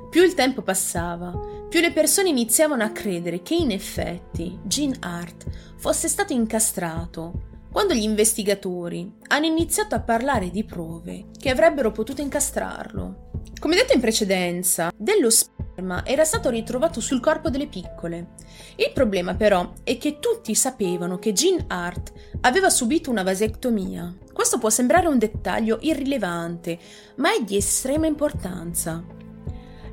Più 0.09 0.23
il 0.23 0.33
tempo 0.33 0.63
passava, 0.63 1.39
più 1.69 1.81
le 1.81 1.93
persone 1.93 2.31
iniziavano 2.31 2.83
a 2.83 2.89
credere 2.89 3.43
che 3.43 3.55
in 3.55 3.71
effetti 3.71 4.59
Gene 4.65 4.97
Hart 5.01 5.45
fosse 5.77 6.09
stato 6.09 6.33
incastrato 6.33 7.49
quando 7.71 7.93
gli 7.93 8.03
investigatori 8.03 9.13
hanno 9.29 9.47
iniziato 9.47 9.95
a 9.95 10.01
parlare 10.01 10.51
di 10.51 10.65
prove 10.65 11.27
che 11.39 11.51
avrebbero 11.51 11.93
potuto 11.93 12.23
incastrarlo. 12.23 13.29
Come 13.61 13.77
detto 13.77 13.93
in 13.93 14.01
precedenza, 14.01 14.91
dello 14.97 15.29
sperma 15.29 16.05
era 16.07 16.25
stato 16.25 16.49
ritrovato 16.49 17.01
sul 17.01 17.21
corpo 17.21 17.51
delle 17.51 17.67
piccole. 17.67 18.31
Il 18.77 18.91
problema 18.95 19.35
però 19.35 19.73
è 19.85 19.99
che 19.99 20.19
tutti 20.19 20.55
sapevano 20.55 21.19
che 21.19 21.33
Jean 21.33 21.67
Hart 21.69 22.13
aveva 22.41 22.71
subito 22.71 23.11
una 23.11 23.23
vasectomia. 23.23 24.13
Questo 24.41 24.57
può 24.57 24.71
sembrare 24.71 25.07
un 25.07 25.19
dettaglio 25.19 25.77
irrilevante, 25.83 26.79
ma 27.17 27.31
è 27.31 27.43
di 27.43 27.57
estrema 27.57 28.07
importanza. 28.07 29.05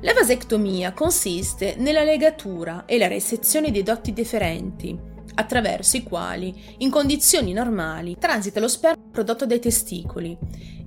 La 0.00 0.14
vasectomia 0.14 0.94
consiste 0.94 1.74
nella 1.76 2.02
legatura 2.02 2.86
e 2.86 2.96
la 2.96 3.08
resezione 3.08 3.70
dei 3.70 3.82
dotti 3.82 4.14
deferenti, 4.14 4.98
attraverso 5.34 5.98
i 5.98 6.02
quali, 6.02 6.54
in 6.78 6.88
condizioni 6.88 7.52
normali, 7.52 8.16
transita 8.18 8.58
lo 8.58 8.68
sperma 8.68 9.02
prodotto 9.12 9.44
dai 9.44 9.60
testicoli 9.60 10.34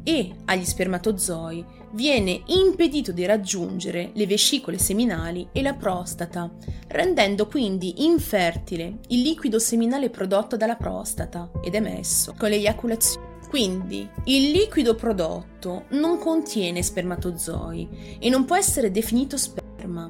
e 0.04 0.32
agli 0.46 0.66
spermatozoi 0.66 1.64
viene 1.92 2.42
impedito 2.48 3.12
di 3.12 3.28
raggiungere 3.28 4.10
le 4.14 4.26
vescicole 4.26 4.80
seminali 4.80 5.50
e 5.52 5.62
la 5.62 5.76
prostata, 5.76 6.52
rendendo 6.88 7.46
quindi 7.46 8.06
infertile 8.06 8.98
il 9.10 9.22
liquido 9.22 9.60
seminale 9.60 10.10
prodotto 10.10 10.58
dalla 10.58 10.78
prostata 10.78 11.52
ed 11.64 11.76
emesso 11.76 12.34
con 12.36 12.50
l'eiaculazione. 12.50 13.31
Quindi 13.52 14.10
il 14.24 14.52
liquido 14.52 14.96
prodotto 14.96 15.84
non 15.90 16.20
contiene 16.20 16.82
spermatozoi 16.82 18.18
e 18.18 18.30
non 18.30 18.46
può 18.46 18.56
essere 18.56 18.92
definito 18.92 19.36
sperma, 19.36 20.10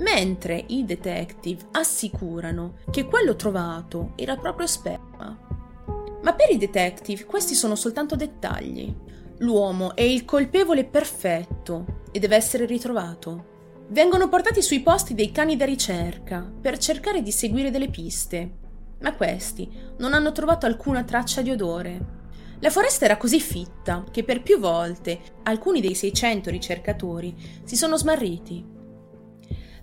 mentre 0.00 0.62
i 0.66 0.84
detective 0.84 1.64
assicurano 1.70 2.74
che 2.90 3.06
quello 3.06 3.36
trovato 3.36 4.12
era 4.16 4.36
proprio 4.36 4.66
sperma. 4.66 5.34
Ma 6.20 6.34
per 6.34 6.50
i 6.50 6.58
detective 6.58 7.24
questi 7.24 7.54
sono 7.54 7.74
soltanto 7.74 8.16
dettagli. 8.16 8.94
L'uomo 9.38 9.96
è 9.96 10.02
il 10.02 10.26
colpevole 10.26 10.84
perfetto 10.84 12.02
e 12.12 12.18
deve 12.18 12.36
essere 12.36 12.66
ritrovato. 12.66 13.86
Vengono 13.88 14.28
portati 14.28 14.60
sui 14.60 14.82
posti 14.82 15.14
dei 15.14 15.32
cani 15.32 15.56
da 15.56 15.64
ricerca 15.64 16.46
per 16.60 16.76
cercare 16.76 17.22
di 17.22 17.32
seguire 17.32 17.70
delle 17.70 17.88
piste, 17.88 18.50
ma 19.00 19.14
questi 19.14 19.70
non 19.96 20.12
hanno 20.12 20.32
trovato 20.32 20.66
alcuna 20.66 21.02
traccia 21.02 21.40
di 21.40 21.50
odore. 21.50 22.23
La 22.64 22.70
foresta 22.70 23.04
era 23.04 23.18
così 23.18 23.40
fitta 23.40 24.06
che 24.10 24.24
per 24.24 24.40
più 24.40 24.58
volte 24.58 25.20
alcuni 25.42 25.82
dei 25.82 25.94
600 25.94 26.48
ricercatori 26.48 27.36
si 27.62 27.76
sono 27.76 27.98
smarriti. 27.98 28.64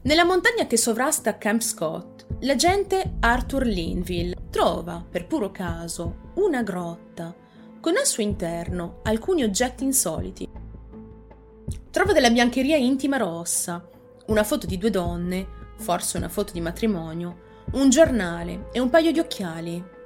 Nella 0.02 0.26
montagna 0.26 0.65
che 0.65 0.78
sovrasta 0.78 1.38
Camp 1.38 1.62
Scott, 1.62 2.26
l'agente 2.39 3.17
Arthur 3.20 3.67
Linville 3.67 4.36
trova, 4.50 5.06
per 5.08 5.28
puro 5.28 5.52
caso, 5.52 6.32
una 6.38 6.63
grotta 6.63 7.36
con 7.80 7.98
al 7.98 8.08
suo 8.08 8.24
interno 8.24 9.02
alcuni 9.04 9.44
oggetti 9.44 9.84
insoliti. 9.84 10.50
Trova 11.91 12.13
della 12.13 12.32
biancheria 12.32 12.78
intima 12.78 13.17
rossa, 13.17 13.88
una 14.26 14.44
foto 14.44 14.65
di 14.65 14.80
due 14.80 14.89
donne, 14.89 15.48
forse 15.78 16.17
una 16.17 16.30
foto 16.30 16.52
di 16.52 16.62
matrimonio, 16.62 17.41
un 17.74 17.91
giornale 17.91 18.70
e 18.72 18.80
un 18.80 18.89
paio 18.89 19.12
di 19.12 19.20
occhiali. 19.20 20.00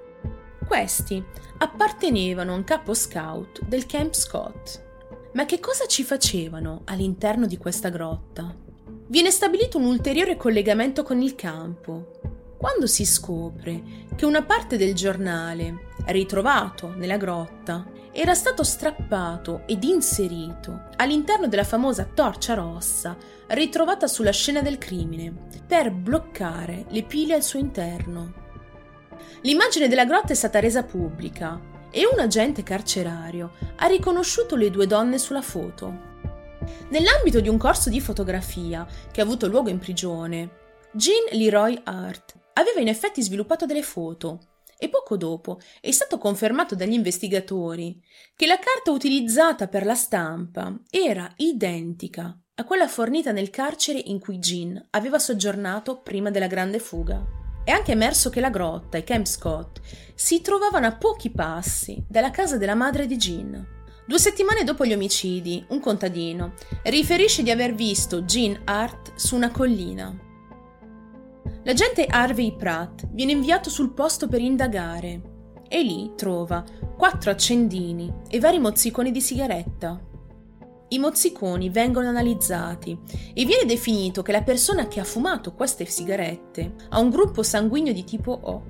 Questi 0.68 1.24
appartenevano 1.60 2.52
a 2.52 2.56
un 2.56 2.64
capo 2.64 2.94
scout 2.94 3.64
del 3.66 3.86
Camp 3.86 4.14
Scott. 4.14 4.84
Ma 5.34 5.46
che 5.46 5.60
cosa 5.60 5.86
ci 5.86 6.04
facevano 6.04 6.82
all'interno 6.86 7.46
di 7.46 7.58
questa 7.58 7.90
grotta? 7.90 8.56
Viene 9.08 9.30
stabilito 9.30 9.78
un 9.78 9.86
ulteriore 9.86 10.38
collegamento 10.38 11.04
con 11.04 11.22
il 11.22 11.36
campo. 11.36 12.20
Quando 12.58 12.88
si 12.88 13.06
scopre 13.06 13.84
che 14.16 14.26
una 14.26 14.44
parte 14.44 14.76
del 14.78 14.96
giornale, 14.96 15.90
ritrovato 16.06 16.94
nella 16.96 17.18
grotta, 17.18 17.86
era 18.12 18.34
stato 18.34 18.64
strappato 18.64 19.64
ed 19.68 19.84
inserito 19.84 20.88
all'interno 20.96 21.48
della 21.48 21.66
famosa 21.66 22.06
torcia 22.06 22.54
rossa 22.54 23.16
ritrovata 23.48 24.08
sulla 24.08 24.32
scena 24.32 24.62
del 24.62 24.78
crimine 24.78 25.32
per 25.68 25.92
bloccare 25.92 26.86
le 26.90 27.04
pile 27.04 27.36
al 27.36 27.44
suo 27.44 27.60
interno. 27.60 28.45
L'immagine 29.42 29.88
della 29.88 30.06
grotta 30.06 30.34
è 30.34 30.36
stata 30.36 30.60
resa 30.60 30.84
pubblica 30.84 31.60
e 31.92 32.06
un 32.06 32.20
agente 32.20 32.64
carcerario 32.64 33.54
ha 33.78 33.86
riconosciuto 33.88 34.56
le 34.56 34.70
due 34.70 34.88
donne 34.88 35.18
sulla 35.18 35.42
foto. 35.42 36.14
Nell'ambito 36.90 37.40
di 37.40 37.50
un 37.50 37.58
corso 37.58 37.90
di 37.90 38.02
fotografia 38.02 38.88
che 39.12 39.22
ha 39.22 39.24
avuto 39.24 39.48
luogo 39.48 39.70
in 39.70 39.80
prigione, 39.80 40.64
Jean 40.92 41.26
Leroy 41.32 41.80
Hart 41.84 42.34
aveva 42.54 42.80
in 42.80 42.88
effetti 42.88 43.22
sviluppato 43.22 43.66
delle 43.66 43.84
foto 43.84 44.40
e 44.78 44.90
poco 44.90 45.16
dopo 45.16 45.60
è 45.80 45.92
stato 45.92 46.18
confermato 46.18 46.76
dagli 46.76 46.94
investigatori 46.94 48.02
che 48.36 48.46
la 48.46 48.60
carta 48.60 48.92
utilizzata 48.92 49.68
per 49.68 49.86
la 49.86 49.96
stampa 49.96 50.78
era 50.90 51.32
identica 51.38 52.38
a 52.56 52.64
quella 52.64 52.88
fornita 52.88 53.32
nel 53.32 53.50
carcere 53.50 54.00
in 54.00 54.20
cui 54.20 54.40
Jean 54.40 54.82
aveva 54.92 55.20
soggiornato 55.20 56.02
prima 56.02 56.30
della 56.30 56.48
grande 56.48 56.80
fuga. 56.80 57.45
È 57.66 57.72
anche 57.72 57.94
emerso 57.94 58.30
che 58.30 58.42
la 58.42 58.52
grotta 58.52 59.00
e 59.00 59.04
Camp 59.04 59.26
Scott 59.26 59.82
si 60.14 60.42
trovavano 60.42 60.86
a 60.86 60.96
pochi 60.96 61.32
passi 61.32 62.06
dalla 62.08 62.30
casa 62.30 62.58
della 62.58 62.76
madre 62.76 63.08
di 63.08 63.18
Jean. 63.18 63.68
Due 64.06 64.20
settimane 64.20 64.64
dopo 64.64 64.86
gli 64.86 64.94
omicidi, 64.94 65.66
un 65.70 65.80
contadino 65.80 66.54
riferisce 66.84 67.42
di 67.42 67.50
aver 67.50 67.74
visto 67.74 68.22
Jean 68.22 68.62
Hart 68.66 69.14
su 69.16 69.36
una 69.36 69.50
collina. 69.50 70.16
L'agente 71.64 72.06
Harvey 72.06 72.56
Pratt 72.56 73.08
viene 73.10 73.32
inviato 73.32 73.72
sul 73.72 73.94
posto 73.94 74.28
per 74.28 74.42
indagare 74.42 75.22
e 75.68 75.82
lì 75.82 76.14
trova 76.16 76.64
quattro 76.96 77.32
accendini 77.32 78.14
e 78.30 78.40
vari 78.40 78.60
mozziconi 78.60 79.10
di 79.10 79.22
sigaretta. 79.22 80.00
I 80.96 81.00
mozziconi 81.00 81.70
vengono 81.70 82.08
analizzati 82.08 82.98
e 83.34 83.44
viene 83.44 83.66
definito 83.66 84.22
che 84.22 84.32
la 84.32 84.44
persona 84.44 84.88
che 84.88 85.02
ha 85.02 85.04
fumato 85.04 85.54
queste 85.54 85.84
sigarette 85.84 86.74
ha 86.88 87.00
un 87.00 87.10
gruppo 87.10 87.44
sanguigno 87.44 87.92
di 87.92 88.06
tipo 88.06 88.32
O 88.32 88.64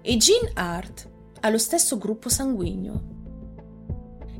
e 0.00 0.16
Jean 0.16 0.50
Hart 0.54 1.06
ha 1.40 1.50
lo 1.50 1.58
stesso 1.58 1.98
gruppo 1.98 2.30
sanguigno. 2.30 3.02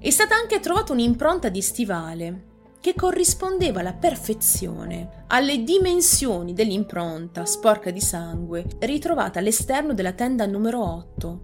È 0.01 0.09
stata 0.09 0.35
anche 0.35 0.61
trovata 0.61 0.95
un'impronta 0.95 1.51
di 1.51 1.61
stivale 1.61 2.47
che 2.81 2.95
corrispondeva 2.95 3.81
alla 3.81 3.93
perfezione 3.93 5.25
alle 5.27 5.63
dimensioni 5.63 6.55
dell'impronta 6.55 7.45
sporca 7.45 7.91
di 7.91 8.01
sangue 8.01 8.65
ritrovata 8.79 9.41
all'esterno 9.41 9.93
della 9.93 10.13
tenda 10.13 10.47
numero 10.47 10.83
8. 10.83 11.41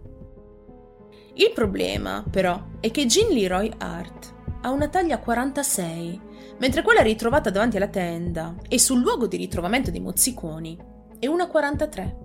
Il 1.35 1.53
problema, 1.55 2.25
però, 2.31 2.59
è 2.81 2.91
che 2.91 3.05
Jean 3.05 3.31
Leroy 3.31 3.71
Hart 3.77 4.36
ha 4.66 4.70
una 4.70 4.88
taglia 4.88 5.20
46, 5.20 6.20
mentre 6.59 6.83
quella 6.83 7.00
ritrovata 7.00 7.50
davanti 7.50 7.76
alla 7.76 7.87
tenda 7.87 8.57
e 8.68 8.81
sul 8.81 9.00
luogo 9.00 9.29
di 9.29 9.37
ritrovamento 9.37 9.92
dei 9.92 10.00
mozziconi 10.00 10.76
è 11.20 11.29
una 11.29 11.46
43. 11.46 12.16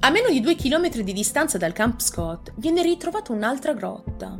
A 0.00 0.10
meno 0.10 0.28
di 0.28 0.40
due 0.40 0.56
chilometri 0.56 1.04
di 1.04 1.12
distanza 1.12 1.56
dal 1.56 1.72
Camp 1.72 2.00
Scott 2.00 2.52
viene 2.56 2.82
ritrovata 2.82 3.32
un'altra 3.32 3.74
grotta, 3.74 4.36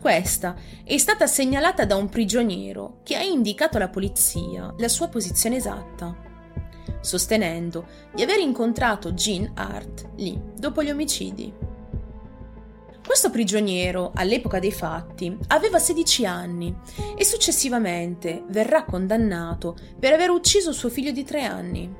questa 0.00 0.54
è 0.84 0.96
stata 0.96 1.26
segnalata 1.26 1.84
da 1.86 1.96
un 1.96 2.08
prigioniero 2.08 3.00
che 3.02 3.16
ha 3.16 3.22
indicato 3.22 3.76
alla 3.76 3.88
polizia 3.88 4.72
la 4.78 4.88
sua 4.88 5.08
posizione 5.08 5.56
esatta, 5.56 6.16
sostenendo 7.00 7.86
di 8.14 8.22
aver 8.22 8.38
incontrato 8.38 9.10
Jean 9.10 9.50
Hart 9.54 10.08
lì 10.18 10.40
dopo 10.56 10.84
gli 10.84 10.90
omicidi. 10.90 11.73
Questo 13.06 13.28
prigioniero, 13.30 14.12
all'epoca 14.14 14.58
dei 14.58 14.72
fatti, 14.72 15.36
aveva 15.48 15.78
16 15.78 16.24
anni 16.24 16.74
e 17.16 17.24
successivamente 17.24 18.44
verrà 18.48 18.84
condannato 18.84 19.76
per 19.98 20.14
aver 20.14 20.30
ucciso 20.30 20.72
suo 20.72 20.88
figlio 20.88 21.12
di 21.12 21.22
3 21.22 21.44
anni. 21.44 21.94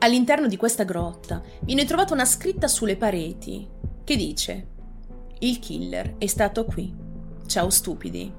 All'interno 0.00 0.48
di 0.48 0.56
questa 0.56 0.82
grotta 0.82 1.40
viene 1.60 1.84
trovata 1.84 2.12
una 2.12 2.24
scritta 2.24 2.66
sulle 2.66 2.96
pareti 2.96 3.68
che 4.02 4.16
dice 4.16 4.66
il 5.38 5.58
killer 5.60 6.16
è 6.18 6.26
stato 6.26 6.64
qui. 6.64 6.92
Ciao 7.46 7.70
stupidi. 7.70 8.32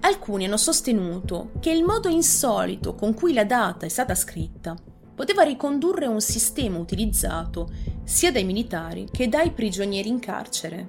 Alcuni 0.00 0.46
hanno 0.46 0.56
sostenuto 0.56 1.52
che 1.60 1.70
il 1.70 1.84
modo 1.84 2.08
insolito 2.08 2.94
con 2.94 3.12
cui 3.12 3.34
la 3.34 3.44
data 3.44 3.84
è 3.84 3.88
stata 3.90 4.14
scritta 4.14 4.74
poteva 5.14 5.42
ricondurre 5.42 6.06
un 6.06 6.20
sistema 6.20 6.78
utilizzato 6.78 7.70
sia 8.04 8.32
dai 8.32 8.44
militari 8.44 9.08
che 9.10 9.28
dai 9.28 9.50
prigionieri 9.50 10.08
in 10.08 10.18
carcere. 10.18 10.88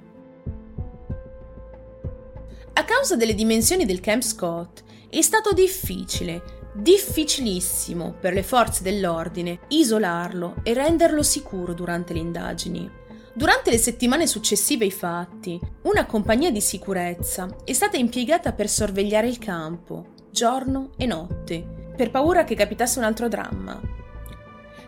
A 2.74 2.84
causa 2.84 3.16
delle 3.16 3.34
dimensioni 3.34 3.86
del 3.86 4.00
Camp 4.00 4.22
Scott 4.22 4.82
è 5.08 5.22
stato 5.22 5.52
difficile, 5.52 6.42
difficilissimo 6.74 8.14
per 8.20 8.34
le 8.34 8.42
forze 8.42 8.82
dell'ordine 8.82 9.60
isolarlo 9.68 10.56
e 10.62 10.74
renderlo 10.74 11.22
sicuro 11.22 11.72
durante 11.72 12.12
le 12.12 12.18
indagini. 12.18 12.90
Durante 13.32 13.70
le 13.70 13.78
settimane 13.78 14.26
successive 14.26 14.84
ai 14.84 14.90
fatti, 14.90 15.58
una 15.82 16.06
compagnia 16.06 16.50
di 16.50 16.60
sicurezza 16.60 17.48
è 17.64 17.72
stata 17.72 17.96
impiegata 17.96 18.52
per 18.52 18.68
sorvegliare 18.68 19.28
il 19.28 19.38
campo, 19.38 20.08
giorno 20.30 20.90
e 20.96 21.06
notte, 21.06 21.92
per 21.96 22.10
paura 22.10 22.44
che 22.44 22.54
capitasse 22.54 22.98
un 22.98 23.04
altro 23.04 23.28
dramma. 23.28 23.80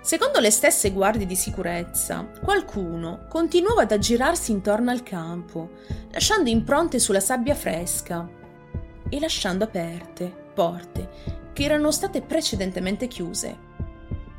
Secondo 0.09 0.41
le 0.41 0.51
stesse 0.51 0.91
guardie 0.91 1.27
di 1.27 1.37
sicurezza, 1.37 2.27
qualcuno 2.43 3.27
continuava 3.29 3.83
ad 3.83 3.93
aggirarsi 3.93 4.53
intorno 4.53 4.91
al 4.91 5.03
campo, 5.03 5.73
lasciando 6.11 6.49
impronte 6.49 6.99
sulla 6.99 7.21
sabbia 7.21 7.55
fresca 7.55 8.27
e 9.07 9.21
lasciando 9.21 9.65
aperte 9.65 10.35
porte 10.55 11.11
che 11.53 11.63
erano 11.63 11.91
state 11.91 12.23
precedentemente 12.23 13.07
chiuse. 13.07 13.59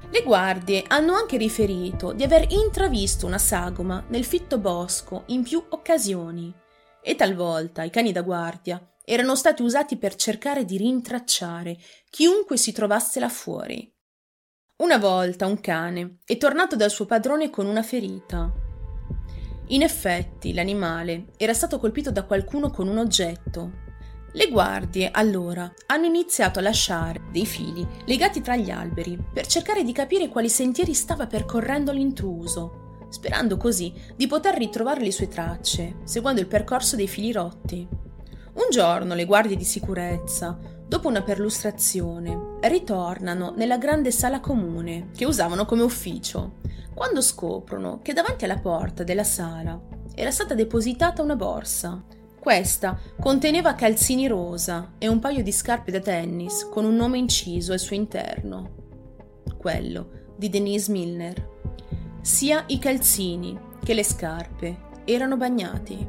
Le 0.10 0.24
guardie 0.24 0.86
hanno 0.88 1.14
anche 1.14 1.38
riferito 1.38 2.14
di 2.14 2.24
aver 2.24 2.48
intravisto 2.52 3.28
una 3.28 3.38
sagoma 3.38 4.04
nel 4.08 4.26
fitto 4.26 4.58
bosco 4.58 5.26
in 5.28 5.44
più 5.44 5.64
occasioni 5.70 6.52
e 7.00 7.14
talvolta 7.14 7.84
i 7.84 7.92
cani 7.92 8.12
da 8.12 8.24
guardia 8.24 8.84
erano 9.06 9.36
stati 9.36 9.62
usati 9.62 9.98
per 9.98 10.16
cercare 10.16 10.66
di 10.66 10.78
rintracciare 10.78 11.78
chiunque 12.10 12.58
si 12.58 12.72
trovasse 12.72 13.20
là 13.20 13.30
fuori. 13.30 13.98
Una 14.80 14.98
volta 14.98 15.46
un 15.46 15.60
cane 15.60 16.18
è 16.26 16.38
tornato 16.38 16.76
dal 16.76 16.90
suo 16.90 17.06
padrone 17.06 17.50
con 17.50 17.66
una 17.66 17.84
ferita. 17.84 18.52
In 19.68 19.82
effetti 19.82 20.54
l'animale 20.54 21.28
era 21.38 21.54
stato 21.54 21.80
colpito 21.80 22.12
da 22.12 22.24
qualcuno 22.24 22.72
con 22.72 22.88
un 22.88 22.98
oggetto 22.98 23.88
le 24.34 24.48
guardie, 24.48 25.10
allora, 25.12 25.72
hanno 25.88 26.06
iniziato 26.06 26.60
a 26.60 26.62
lasciare 26.62 27.22
dei 27.32 27.48
fili 27.48 27.86
legati 28.06 28.42
tra 28.42 28.56
gli 28.56 28.70
alberi 28.70 29.18
per 29.34 29.48
cercare 29.48 29.84
di 29.84 29.92
capire 29.92 30.28
quali 30.28 30.50
sentieri 30.50 30.94
stava 30.94 31.26
percorrendo 31.26 31.92
l'intruso, 31.92 33.08
sperando 33.10 33.58
così 33.58 33.92
di 34.16 34.28
poter 34.28 34.56
ritrovare 34.56 35.02
le 35.02 35.12
sue 35.12 35.28
tracce, 35.28 35.96
seguendo 36.04 36.42
il 36.42 36.48
percorso 36.48 36.96
dei 36.96 37.08
fili 37.08 37.32
rotti. 37.32 37.88
Un 38.54 38.70
giorno 38.70 39.16
le 39.16 39.26
guardie 39.26 39.56
di 39.56 39.64
sicurezza, 39.64 40.60
dopo 40.90 41.08
una 41.08 41.22
perlustrazione, 41.22 42.58
ritornano 42.64 43.54
nella 43.56 43.78
grande 43.78 44.12
sala 44.12 44.42
comune 44.42 45.12
che 45.16 45.24
usavano 45.24 45.64
come 45.64 45.84
ufficio, 45.84 46.56
quando 46.94 47.22
scoprono 47.22 48.00
che 48.02 48.12
davanti 48.12 48.44
alla 48.44 48.60
porta 48.60 49.04
della 49.04 49.24
sala 49.24 49.80
era 50.14 50.32
stata 50.32 50.54
depositata 50.54 51.22
una 51.22 51.38
borsa 51.38 52.04
questa 52.40 52.98
conteneva 53.20 53.76
calzini 53.76 54.26
rosa 54.26 54.94
e 54.98 55.10
un 55.10 55.20
paio 55.20 55.44
di 55.44 55.52
scarpe 55.52 55.92
da 55.92 56.00
tennis 56.00 56.68
con 56.70 56.86
un 56.86 56.96
nome 56.96 57.18
inciso 57.18 57.74
al 57.74 57.80
suo 57.80 57.96
interno. 57.96 58.76
Quello 59.58 60.10
di 60.38 60.50
Denise 60.50 60.90
Milner. 60.90 61.48
Sia 62.22 62.64
i 62.68 62.80
calzini 62.80 63.60
che 63.84 63.94
le 63.94 64.06
scarpe 64.06 64.88
erano 65.04 65.36
bagnati. 65.36 66.08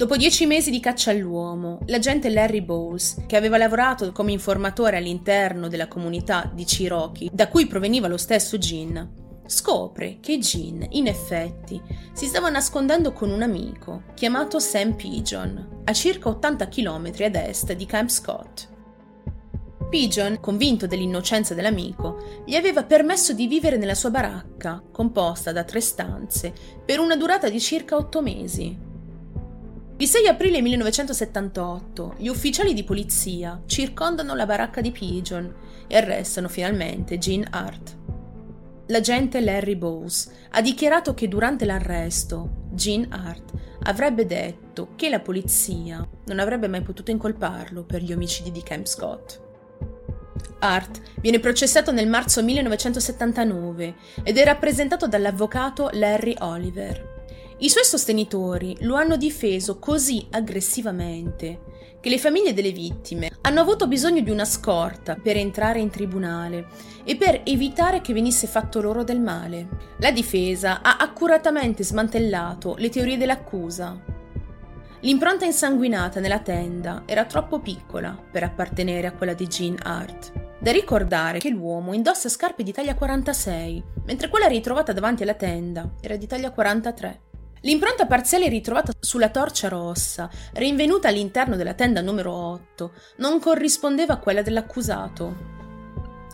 Dopo 0.00 0.16
dieci 0.16 0.46
mesi 0.46 0.70
di 0.70 0.80
caccia 0.80 1.10
all'uomo, 1.10 1.80
l'agente 1.88 2.30
Larry 2.30 2.62
Bowles, 2.62 3.24
che 3.26 3.36
aveva 3.36 3.58
lavorato 3.58 4.12
come 4.12 4.32
informatore 4.32 4.96
all'interno 4.96 5.68
della 5.68 5.88
comunità 5.88 6.50
di 6.54 6.64
Cherokee, 6.64 7.28
da 7.30 7.48
cui 7.48 7.66
proveniva 7.66 8.08
lo 8.08 8.16
stesso 8.16 8.56
Gin, 8.56 9.42
scopre 9.44 10.16
che 10.22 10.38
Jean, 10.38 10.86
in 10.92 11.06
effetti, 11.06 11.78
si 12.14 12.24
stava 12.24 12.48
nascondendo 12.48 13.12
con 13.12 13.28
un 13.28 13.42
amico 13.42 14.04
chiamato 14.14 14.58
Sam 14.58 14.94
Pigeon, 14.94 15.82
a 15.84 15.92
circa 15.92 16.30
80 16.30 16.68
km 16.68 17.12
ad 17.18 17.34
est 17.34 17.70
di 17.74 17.84
Camp 17.84 18.08
Scott. 18.08 18.68
Pigeon, 19.90 20.40
convinto 20.40 20.86
dell'innocenza 20.86 21.52
dell'amico, 21.52 22.42
gli 22.46 22.54
aveva 22.54 22.84
permesso 22.84 23.34
di 23.34 23.46
vivere 23.46 23.76
nella 23.76 23.94
sua 23.94 24.08
baracca, 24.08 24.82
composta 24.90 25.52
da 25.52 25.64
tre 25.64 25.82
stanze, 25.82 26.54
per 26.86 27.00
una 27.00 27.16
durata 27.16 27.50
di 27.50 27.60
circa 27.60 27.96
otto 27.96 28.22
mesi. 28.22 28.88
Il 30.00 30.08
6 30.08 30.28
aprile 30.28 30.62
1978 30.62 32.14
gli 32.16 32.28
ufficiali 32.28 32.72
di 32.72 32.84
polizia 32.84 33.60
circondano 33.66 34.34
la 34.34 34.46
baracca 34.46 34.80
di 34.80 34.92
Pigeon 34.92 35.54
e 35.86 35.94
arrestano 35.94 36.48
finalmente 36.48 37.18
Jean 37.18 37.46
Hart. 37.50 37.98
L'agente 38.86 39.42
Larry 39.42 39.76
Bowes 39.76 40.30
ha 40.52 40.62
dichiarato 40.62 41.12
che 41.12 41.28
durante 41.28 41.66
l'arresto 41.66 42.68
Gene 42.72 43.08
Hart 43.10 43.52
avrebbe 43.82 44.24
detto 44.24 44.94
che 44.96 45.10
la 45.10 45.20
polizia 45.20 46.08
non 46.24 46.38
avrebbe 46.38 46.66
mai 46.66 46.80
potuto 46.80 47.10
incolparlo 47.10 47.84
per 47.84 48.00
gli 48.00 48.14
omicidi 48.14 48.50
di 48.50 48.62
Camp 48.62 48.86
Scott. 48.86 49.38
Hart 50.60 51.00
viene 51.20 51.40
processato 51.40 51.92
nel 51.92 52.08
marzo 52.08 52.42
1979 52.42 53.94
ed 54.22 54.38
è 54.38 54.44
rappresentato 54.44 55.06
dall'avvocato 55.06 55.90
Larry 55.92 56.36
Oliver. 56.38 57.09
I 57.62 57.68
suoi 57.68 57.84
sostenitori 57.84 58.74
lo 58.80 58.94
hanno 58.94 59.18
difeso 59.18 59.78
così 59.78 60.26
aggressivamente 60.30 61.60
che 62.00 62.08
le 62.08 62.16
famiglie 62.16 62.54
delle 62.54 62.72
vittime 62.72 63.30
hanno 63.42 63.60
avuto 63.60 63.86
bisogno 63.86 64.22
di 64.22 64.30
una 64.30 64.46
scorta 64.46 65.14
per 65.14 65.36
entrare 65.36 65.78
in 65.78 65.90
tribunale 65.90 66.68
e 67.04 67.16
per 67.16 67.42
evitare 67.44 68.00
che 68.00 68.14
venisse 68.14 68.46
fatto 68.46 68.80
loro 68.80 69.04
del 69.04 69.20
male. 69.20 69.68
La 69.98 70.10
difesa 70.10 70.80
ha 70.80 70.96
accuratamente 70.96 71.84
smantellato 71.84 72.76
le 72.78 72.88
teorie 72.88 73.18
dell'accusa. 73.18 74.02
L'impronta 75.00 75.44
insanguinata 75.44 76.18
nella 76.18 76.40
tenda 76.40 77.02
era 77.04 77.26
troppo 77.26 77.60
piccola 77.60 78.18
per 78.30 78.42
appartenere 78.42 79.06
a 79.06 79.12
quella 79.12 79.34
di 79.34 79.46
Jean 79.46 79.76
Hart. 79.82 80.32
Da 80.58 80.72
ricordare 80.72 81.38
che 81.38 81.50
l'uomo 81.50 81.92
indossa 81.92 82.30
scarpe 82.30 82.62
di 82.62 82.72
taglia 82.72 82.94
46, 82.94 83.84
mentre 84.06 84.30
quella 84.30 84.46
ritrovata 84.46 84.94
davanti 84.94 85.24
alla 85.24 85.34
tenda 85.34 85.92
era 86.00 86.16
di 86.16 86.26
taglia 86.26 86.52
43. 86.52 87.28
L'impronta 87.62 88.06
parziale 88.06 88.48
ritrovata 88.48 88.92
sulla 88.98 89.28
torcia 89.28 89.68
rossa, 89.68 90.30
rinvenuta 90.54 91.08
all'interno 91.08 91.56
della 91.56 91.74
tenda 91.74 92.00
numero 92.00 92.32
8, 92.32 92.92
non 93.16 93.38
corrispondeva 93.38 94.14
a 94.14 94.18
quella 94.18 94.40
dell'accusato. 94.40 95.48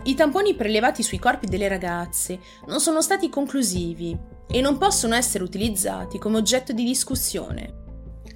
I 0.05 0.15
tamponi 0.15 0.55
prelevati 0.55 1.03
sui 1.03 1.19
corpi 1.19 1.49
delle 1.49 1.67
ragazze 1.67 2.39
non 2.67 2.79
sono 2.79 3.03
stati 3.03 3.29
conclusivi 3.29 4.17
e 4.49 4.61
non 4.61 4.79
possono 4.79 5.17
essere 5.17 5.43
utilizzati 5.43 6.19
come 6.19 6.37
oggetto 6.37 6.73
di 6.73 6.85
discussione. 6.85 7.83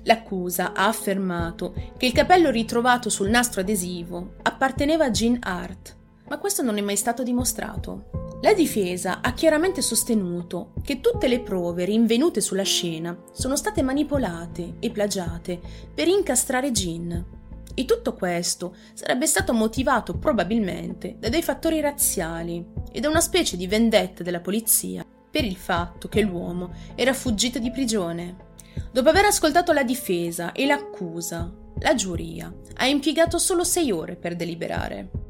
L'accusa 0.05 0.73
ha 0.73 0.89
affermato 0.89 1.73
che 1.97 2.07
il 2.07 2.13
capello 2.13 2.51
ritrovato 2.51 3.09
sul 3.09 3.29
nastro 3.29 3.61
adesivo 3.61 4.35
apparteneva 4.43 5.05
a 5.05 5.11
Jean 5.11 5.37
Hart, 5.41 5.97
ma 6.31 6.39
questo 6.39 6.63
non 6.63 6.79
è 6.79 6.81
mai 6.81 6.97
stato 6.97 7.25
dimostrato. 7.25 8.39
La 8.43 8.55
difesa 8.55 9.21
ha 9.21 9.35
chiaramente 9.35 9.83
sostenuto 9.83 10.73
che 10.83 11.01
tutte 11.01 11.27
le 11.27 11.41
prove 11.41 11.85
rinvenute 11.85 12.41
sulla 12.41 12.63
scena 12.63 13.19
sono 13.33 13.57
state 13.57 13.83
manipolate 13.83 14.77
e 14.79 14.91
plagiate 14.91 15.61
per 15.93 16.07
incastrare 16.07 16.71
Jean. 16.71 17.39
E 17.75 17.85
tutto 17.85 18.15
questo 18.15 18.77
sarebbe 18.95 19.27
stato 19.27 19.53
motivato 19.53 20.19
probabilmente 20.19 21.17
da 21.19 21.29
dei 21.29 21.43
fattori 21.43 21.81
razziali 21.81 22.65
e 22.93 23.01
da 23.01 23.09
una 23.09 23.21
specie 23.21 23.57
di 23.57 23.67
vendetta 23.67 24.23
della 24.23 24.41
polizia 24.41 25.05
per 25.31 25.45
il 25.45 25.57
fatto 25.57 26.09
che 26.09 26.23
l'uomo 26.23 26.73
era 26.95 27.13
fuggito 27.13 27.59
di 27.59 27.73
prigione. 27.73 28.49
Dopo 28.93 29.09
aver 29.09 29.25
ascoltato 29.25 29.73
la 29.73 29.83
difesa 29.83 30.53
e 30.53 30.65
l'accusa, 30.65 31.53
la 31.81 31.95
giuria 31.95 32.53
ha 32.77 32.87
impiegato 32.87 33.39
solo 33.39 33.65
sei 33.65 33.91
ore 33.91 34.15
per 34.15 34.37
deliberare 34.37 35.30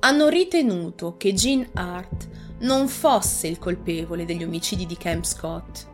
hanno 0.00 0.28
ritenuto 0.28 1.16
che 1.16 1.32
Jean 1.32 1.68
Hart 1.74 2.28
non 2.60 2.88
fosse 2.88 3.46
il 3.46 3.58
colpevole 3.58 4.24
degli 4.24 4.44
omicidi 4.44 4.86
di 4.86 4.96
Camp 4.96 5.24
Scott. 5.24 5.86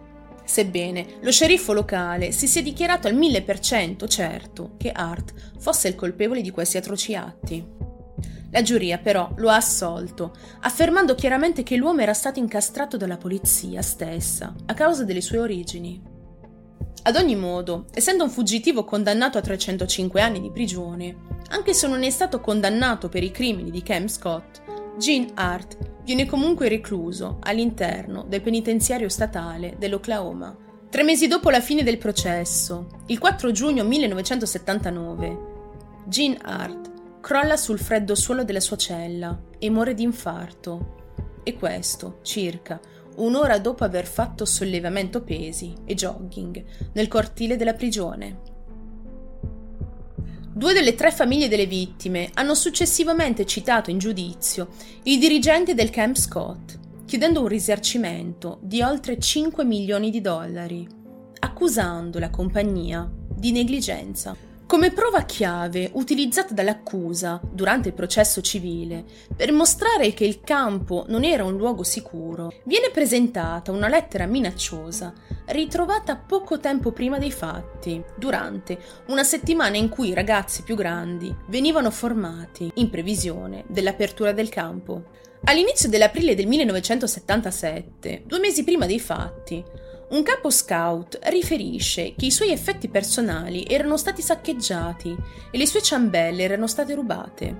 Sebbene 0.45 1.19
lo 1.21 1.33
sceriffo 1.33 1.73
locale 1.73 2.31
si 2.31 2.47
sia 2.47 2.63
dichiarato 2.63 3.09
al 3.09 3.15
mille 3.15 3.43
per 3.43 3.61
cento 3.61 4.07
certo 4.07 4.73
che 4.77 4.91
Hart 4.93 5.33
fosse 5.59 5.89
il 5.89 5.95
colpevole 5.95 6.43
di 6.43 6.51
questi 6.51 6.77
atroci 6.77 7.15
atti. 7.15 7.67
La 8.51 8.63
giuria 8.63 8.99
però 8.99 9.33
lo 9.37 9.49
ha 9.49 9.57
assolto, 9.57 10.33
affermando 10.61 11.15
chiaramente 11.15 11.63
che 11.63 11.77
l'uomo 11.77 12.03
era 12.03 12.15
stato 12.15 12.39
incastrato 12.39 12.97
dalla 12.97 13.17
polizia 13.17 13.83
stessa 13.83 14.55
a 14.67 14.75
causa 14.75 15.05
delle 15.05 15.23
sue 15.23 15.39
origini. 15.39 16.14
Ad 17.07 17.17
ogni 17.17 17.37
modo, 17.37 17.85
essendo 17.93 18.25
un 18.25 18.31
fuggitivo 18.31 18.83
condannato 18.83 19.37
a 19.37 19.43
305 19.43 20.23
anni 20.23 20.41
di 20.41 20.51
prigione, 20.51 21.15
anche 21.51 21.75
se 21.75 21.87
non 21.87 22.03
è 22.03 22.09
stato 22.09 22.41
condannato 22.41 23.11
per 23.11 23.23
i 23.23 23.31
crimini 23.31 23.71
di 23.71 23.83
Cam 23.83 24.07
Scott, 24.07 24.63
Gene 24.97 25.33
Hart 25.35 25.77
viene 26.03 26.25
comunque 26.25 26.67
recluso 26.71 27.37
all'interno 27.43 28.25
del 28.27 28.41
penitenziario 28.41 29.11
statale 29.11 29.77
dell'Oklahoma. 29.79 30.57
Tre 30.89 31.03
mesi 31.03 31.27
dopo 31.27 31.51
la 31.51 31.61
fine 31.61 31.83
del 31.83 31.99
processo, 31.99 32.87
il 33.09 33.19
4 33.19 33.51
giugno 33.51 33.85
1979, 33.85 35.39
Gene 36.07 36.39
Hart 36.41 36.93
crolla 37.21 37.59
sul 37.59 37.79
freddo 37.79 38.15
suolo 38.15 38.45
della 38.45 38.61
sua 38.61 38.79
cella 38.79 39.39
e 39.59 39.69
muore 39.69 39.93
di 39.93 40.05
infarto. 40.05 41.03
E 41.43 41.53
questo, 41.53 42.21
circa 42.23 42.81
un'ora 43.17 43.59
dopo 43.59 43.85
aver 43.85 44.07
fatto 44.07 44.45
sollevamento 44.45 45.23
pesi 45.23 45.75
e 45.85 45.95
jogging 45.95 46.65
nel 46.93 47.09
cortile 47.09 47.57
della 47.57 47.75
prigione. 47.75 48.53
Due 50.57 50.73
delle 50.73 50.95
tre 50.95 51.11
famiglie 51.11 51.49
delle 51.49 51.67
vittime 51.67 52.31
hanno 52.35 52.55
successivamente 52.55 53.45
citato 53.45 53.91
in 53.91 53.99
giudizio 53.99 54.69
i 55.03 55.19
dirigenti 55.19 55.75
del 55.75 55.91
Camp 55.91 56.17
Scott, 56.17 56.79
chiedendo 57.07 57.41
un 57.41 57.49
risarcimento 57.49 58.59
di 58.63 58.81
oltre 58.81 59.19
5 59.19 59.65
milioni 59.65 60.11
di 60.11 60.21
dollari, 60.21 60.87
accusando 61.41 62.19
la 62.21 62.31
compagnia 62.31 63.11
di 63.29 63.51
negligenza. 63.51 64.54
Come 64.75 64.91
prova 64.91 65.23
chiave 65.23 65.89
utilizzata 65.93 66.53
dall'accusa 66.53 67.41
durante 67.49 67.91
il 67.91 67.95
processo 67.95 68.41
civile 68.41 69.05
per 69.37 69.53
mostrare 69.53 70.13
che 70.13 70.25
il 70.25 70.41
campo 70.41 71.05
non 71.07 71.23
era 71.23 71.45
un 71.45 71.57
luogo 71.57 71.85
sicuro, 71.85 72.53
viene 72.65 72.91
presentata 72.91 73.71
una 73.71 73.87
lettera 73.87 74.27
minacciosa 74.27 75.13
ritrovata 75.47 76.17
poco 76.17 76.59
tempo 76.59 76.91
prima 76.91 77.19
dei 77.19 77.31
fatti, 77.31 78.03
durante 78.17 78.77
una 79.07 79.23
settimana 79.23 79.77
in 79.77 79.89
cui 79.89 80.09
i 80.09 80.15
ragazzi 80.15 80.63
più 80.65 80.75
grandi 80.75 81.33
venivano 81.47 81.93
formati 81.93 82.69
in 82.75 82.91
previsione 82.91 83.63
dell'apertura 83.69 84.33
del 84.33 84.49
campo. 84.49 85.05
All'inizio 85.45 85.89
dell'aprile 85.89 86.35
del 86.35 86.49
1977, 86.49 88.25
due 88.27 88.39
mesi 88.41 88.65
prima 88.65 88.87
dei 88.87 88.99
fatti, 88.99 89.63
un 90.15 90.23
capo 90.23 90.49
scout 90.49 91.19
riferisce 91.25 92.15
che 92.17 92.27
i 92.27 92.31
suoi 92.31 92.51
effetti 92.53 92.89
personali 92.89 93.65
erano 93.65 93.97
stati 93.97 94.23
saccheggiati 94.23 95.17
e 95.51 95.59
le 95.59 95.67
sue 95.67 95.83
ciambelle 95.83 96.45
erano 96.45 96.69
state 96.69 96.95
rubate. 96.95 97.57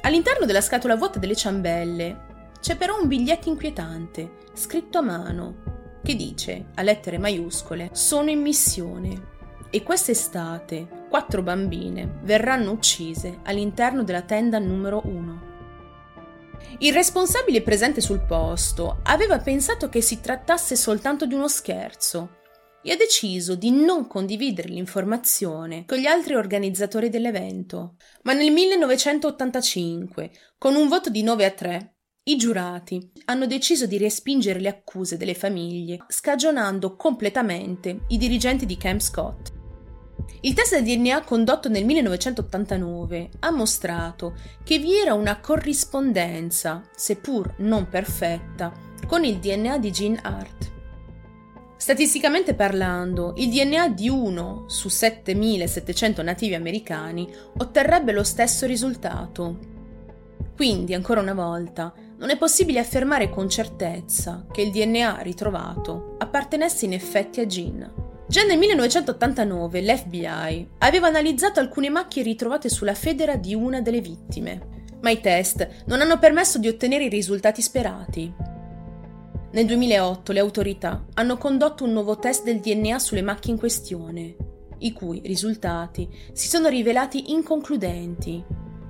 All'interno 0.00 0.46
della 0.46 0.62
scatola 0.62 0.96
vuota 0.96 1.18
delle 1.18 1.36
ciambelle 1.36 2.48
c'è 2.58 2.76
però 2.76 2.98
un 2.98 3.06
biglietto 3.06 3.50
inquietante, 3.50 4.38
scritto 4.54 4.96
a 4.96 5.02
mano, 5.02 6.00
che 6.02 6.16
dice, 6.16 6.68
a 6.74 6.82
lettere 6.82 7.18
maiuscole, 7.18 7.90
sono 7.92 8.30
in 8.30 8.40
missione 8.40 9.28
e 9.68 9.82
quest'estate 9.82 11.04
quattro 11.10 11.42
bambine 11.42 12.20
verranno 12.22 12.70
uccise 12.70 13.40
all'interno 13.42 14.04
della 14.04 14.22
tenda 14.22 14.58
numero 14.58 15.02
1. 15.04 15.49
Il 16.78 16.92
responsabile 16.92 17.62
presente 17.62 18.00
sul 18.00 18.20
posto 18.20 19.00
aveva 19.04 19.38
pensato 19.38 19.88
che 19.88 20.00
si 20.00 20.20
trattasse 20.20 20.76
soltanto 20.76 21.26
di 21.26 21.34
uno 21.34 21.48
scherzo 21.48 22.38
e 22.82 22.92
ha 22.92 22.96
deciso 22.96 23.54
di 23.54 23.70
non 23.70 24.06
condividere 24.06 24.68
l'informazione 24.68 25.84
con 25.84 25.98
gli 25.98 26.06
altri 26.06 26.34
organizzatori 26.34 27.08
dell'evento. 27.10 27.96
Ma 28.22 28.32
nel 28.32 28.50
1985, 28.50 30.30
con 30.56 30.74
un 30.74 30.88
voto 30.88 31.10
di 31.10 31.22
9 31.22 31.44
a 31.44 31.50
3, 31.50 31.94
i 32.24 32.36
giurati 32.36 33.12
hanno 33.26 33.46
deciso 33.46 33.86
di 33.86 33.98
respingere 33.98 34.60
le 34.60 34.68
accuse 34.68 35.16
delle 35.16 35.34
famiglie, 35.34 36.04
scagionando 36.08 36.94
completamente 36.96 38.04
i 38.08 38.18
dirigenti 38.18 38.66
di 38.66 38.76
Camp 38.76 39.00
Scott. 39.00 39.59
Il 40.42 40.54
test 40.54 40.78
del 40.78 40.84
DNA 40.84 41.22
condotto 41.22 41.68
nel 41.68 41.84
1989 41.84 43.30
ha 43.40 43.50
mostrato 43.50 44.34
che 44.62 44.78
vi 44.78 44.96
era 44.96 45.14
una 45.14 45.40
corrispondenza, 45.40 46.82
seppur 46.94 47.54
non 47.58 47.88
perfetta, 47.88 48.72
con 49.06 49.24
il 49.24 49.38
DNA 49.38 49.78
di 49.78 49.90
Jean 49.90 50.18
Hart. 50.22 50.72
Statisticamente 51.76 52.54
parlando, 52.54 53.32
il 53.38 53.48
DNA 53.48 53.88
di 53.88 54.08
uno 54.08 54.64
su 54.68 54.88
7700 54.88 56.22
nativi 56.22 56.54
americani 56.54 57.26
otterrebbe 57.56 58.12
lo 58.12 58.22
stesso 58.22 58.66
risultato. 58.66 59.58
Quindi, 60.54 60.92
ancora 60.92 61.22
una 61.22 61.32
volta, 61.32 61.92
non 62.18 62.28
è 62.28 62.36
possibile 62.36 62.80
affermare 62.80 63.30
con 63.30 63.48
certezza 63.48 64.44
che 64.52 64.60
il 64.60 64.70
DNA 64.70 65.20
ritrovato 65.22 66.16
appartenesse 66.18 66.84
in 66.84 66.92
effetti 66.92 67.40
a 67.40 67.46
Jean. 67.46 68.09
Già 68.30 68.44
nel 68.44 68.58
1989 68.58 69.82
l'FBI 69.82 70.68
aveva 70.78 71.08
analizzato 71.08 71.58
alcune 71.58 71.90
macchie 71.90 72.22
ritrovate 72.22 72.68
sulla 72.68 72.94
federa 72.94 73.34
di 73.34 73.56
una 73.56 73.80
delle 73.80 74.00
vittime, 74.00 74.84
ma 75.00 75.10
i 75.10 75.20
test 75.20 75.82
non 75.86 76.00
hanno 76.00 76.16
permesso 76.16 76.58
di 76.58 76.68
ottenere 76.68 77.06
i 77.06 77.08
risultati 77.08 77.60
sperati. 77.60 78.32
Nel 79.50 79.66
2008 79.66 80.30
le 80.30 80.38
autorità 80.38 81.06
hanno 81.14 81.38
condotto 81.38 81.82
un 81.82 81.90
nuovo 81.90 82.20
test 82.20 82.44
del 82.44 82.60
DNA 82.60 83.00
sulle 83.00 83.22
macchie 83.22 83.52
in 83.52 83.58
questione, 83.58 84.36
i 84.78 84.92
cui 84.92 85.20
risultati 85.24 86.08
si 86.32 86.46
sono 86.46 86.68
rivelati 86.68 87.32
inconcludenti, 87.32 88.44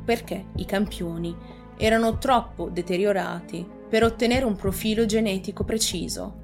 perché 0.04 0.48
i 0.56 0.66
campioni 0.66 1.34
erano 1.78 2.18
troppo 2.18 2.68
deteriorati 2.68 3.66
per 3.88 4.04
ottenere 4.04 4.44
un 4.44 4.54
profilo 4.54 5.06
genetico 5.06 5.64
preciso. 5.64 6.39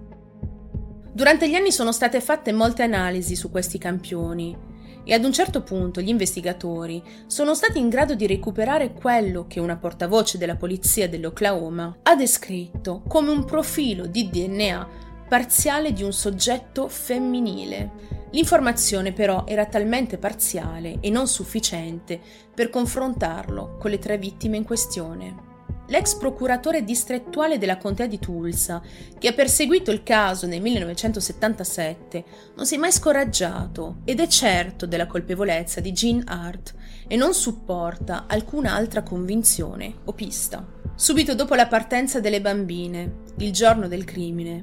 Durante 1.17 1.49
gli 1.49 1.55
anni 1.55 1.73
sono 1.73 1.93
state 1.93 2.21
fatte 2.21 2.53
molte 2.53 2.83
analisi 2.83 3.37
su 3.37 3.51
questi 3.51 3.79
campioni 3.79 4.55
e 5.03 5.15
ad 5.15 5.25
un 5.25 5.33
certo 5.33 5.63
punto 5.63 6.03
gli 6.03 6.11
investigatori 6.11 7.03
sono 7.27 7.55
stati 7.55 7.79
in 7.79 7.89
grado 7.89 8.15
di 8.15 8.27
recuperare 8.27 8.93
quello 8.93 9.47
che 9.47 9.59
una 9.59 9.79
portavoce 9.79 10.37
della 10.37 10.57
polizia 10.57 11.09
dell'Oklahoma 11.09 12.01
ha 12.03 12.15
descritto 12.17 13.01
come 13.09 13.31
un 13.31 13.47
profilo 13.47 14.05
di 14.05 14.29
DNA 14.29 14.89
parziale 15.27 15.95
di 15.95 16.03
un 16.03 16.13
soggetto 16.13 16.87
femminile. 16.87 17.93
L'informazione 18.33 19.15
però 19.15 19.45
era 19.47 19.65
talmente 19.65 20.19
parziale 20.19 20.99
e 21.01 21.09
non 21.09 21.29
sufficiente 21.29 22.21
per 22.55 22.69
confrontarlo 22.69 23.79
con 23.79 23.91
le 23.91 23.99
tre 23.99 24.19
vittime 24.19 24.59
in 24.59 24.65
questione. 24.65 25.56
L'ex 25.89 26.17
procuratore 26.17 26.83
distrettuale 26.83 27.59
della 27.59 27.77
contea 27.77 28.07
di 28.07 28.19
Tulsa, 28.19 28.83
che 29.19 29.29
ha 29.29 29.33
perseguito 29.33 29.91
il 29.91 30.03
caso 30.03 30.47
nel 30.47 30.61
1977, 30.61 32.25
non 32.57 32.67
si 32.67 32.75
è 32.75 32.79
mai 32.79 32.91
scoraggiato 32.91 33.99
ed 34.05 34.19
è 34.19 34.27
certo 34.27 34.87
della 34.87 35.07
colpevolezza 35.07 35.81
di 35.81 35.93
Jean 35.93 36.23
Hart 36.27 36.75
e 37.07 37.17
non 37.17 37.35
supporta 37.35 38.25
alcuna 38.27 38.75
altra 38.75 39.03
convinzione 39.03 39.95
o 40.05 40.13
pista. 40.13 40.67
Subito 40.97 41.35
dopo 41.35 41.55
la 41.55 41.69
partenza 41.69 42.19
delle 42.19 42.41
bambine, 42.41 43.23
il 43.39 43.53
giorno 43.53 43.87
del 43.87 44.05
crimine, 44.05 44.63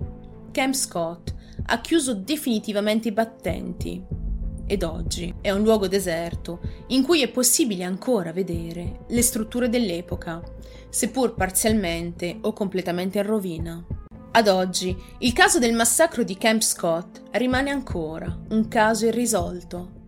Camp 0.52 0.74
Scott 0.74 1.34
ha 1.68 1.80
chiuso 1.80 2.16
definitivamente 2.16 3.08
i 3.08 3.12
battenti 3.14 4.23
ed 4.66 4.84
oggi 4.84 5.34
è 5.42 5.52
un 5.52 5.64
luogo 5.64 5.88
deserto 5.88 6.60
in 6.88 7.04
cui 7.04 7.22
è 7.22 7.30
possibile 7.30 7.84
ancora 7.84 8.32
vedere 8.32 9.06
le 9.08 9.22
strutture 9.22 9.70
dell'epoca, 9.70 10.42
seppur 10.90 11.34
parzialmente 11.34 12.38
o 12.42 12.54
completamente 12.54 13.20
in 13.20 13.26
rovina. 13.26 13.84
Ad 14.32 14.48
oggi 14.48 14.96
il 15.20 15.34
caso 15.34 15.60
del 15.60 15.74
massacro 15.74 16.24
di 16.24 16.38
Camp 16.38 16.62
Scott 16.62 17.22
rimane 17.32 17.70
ancora 17.70 18.36
un 18.50 18.68
caso 18.68 19.06
irrisolto 19.06 20.02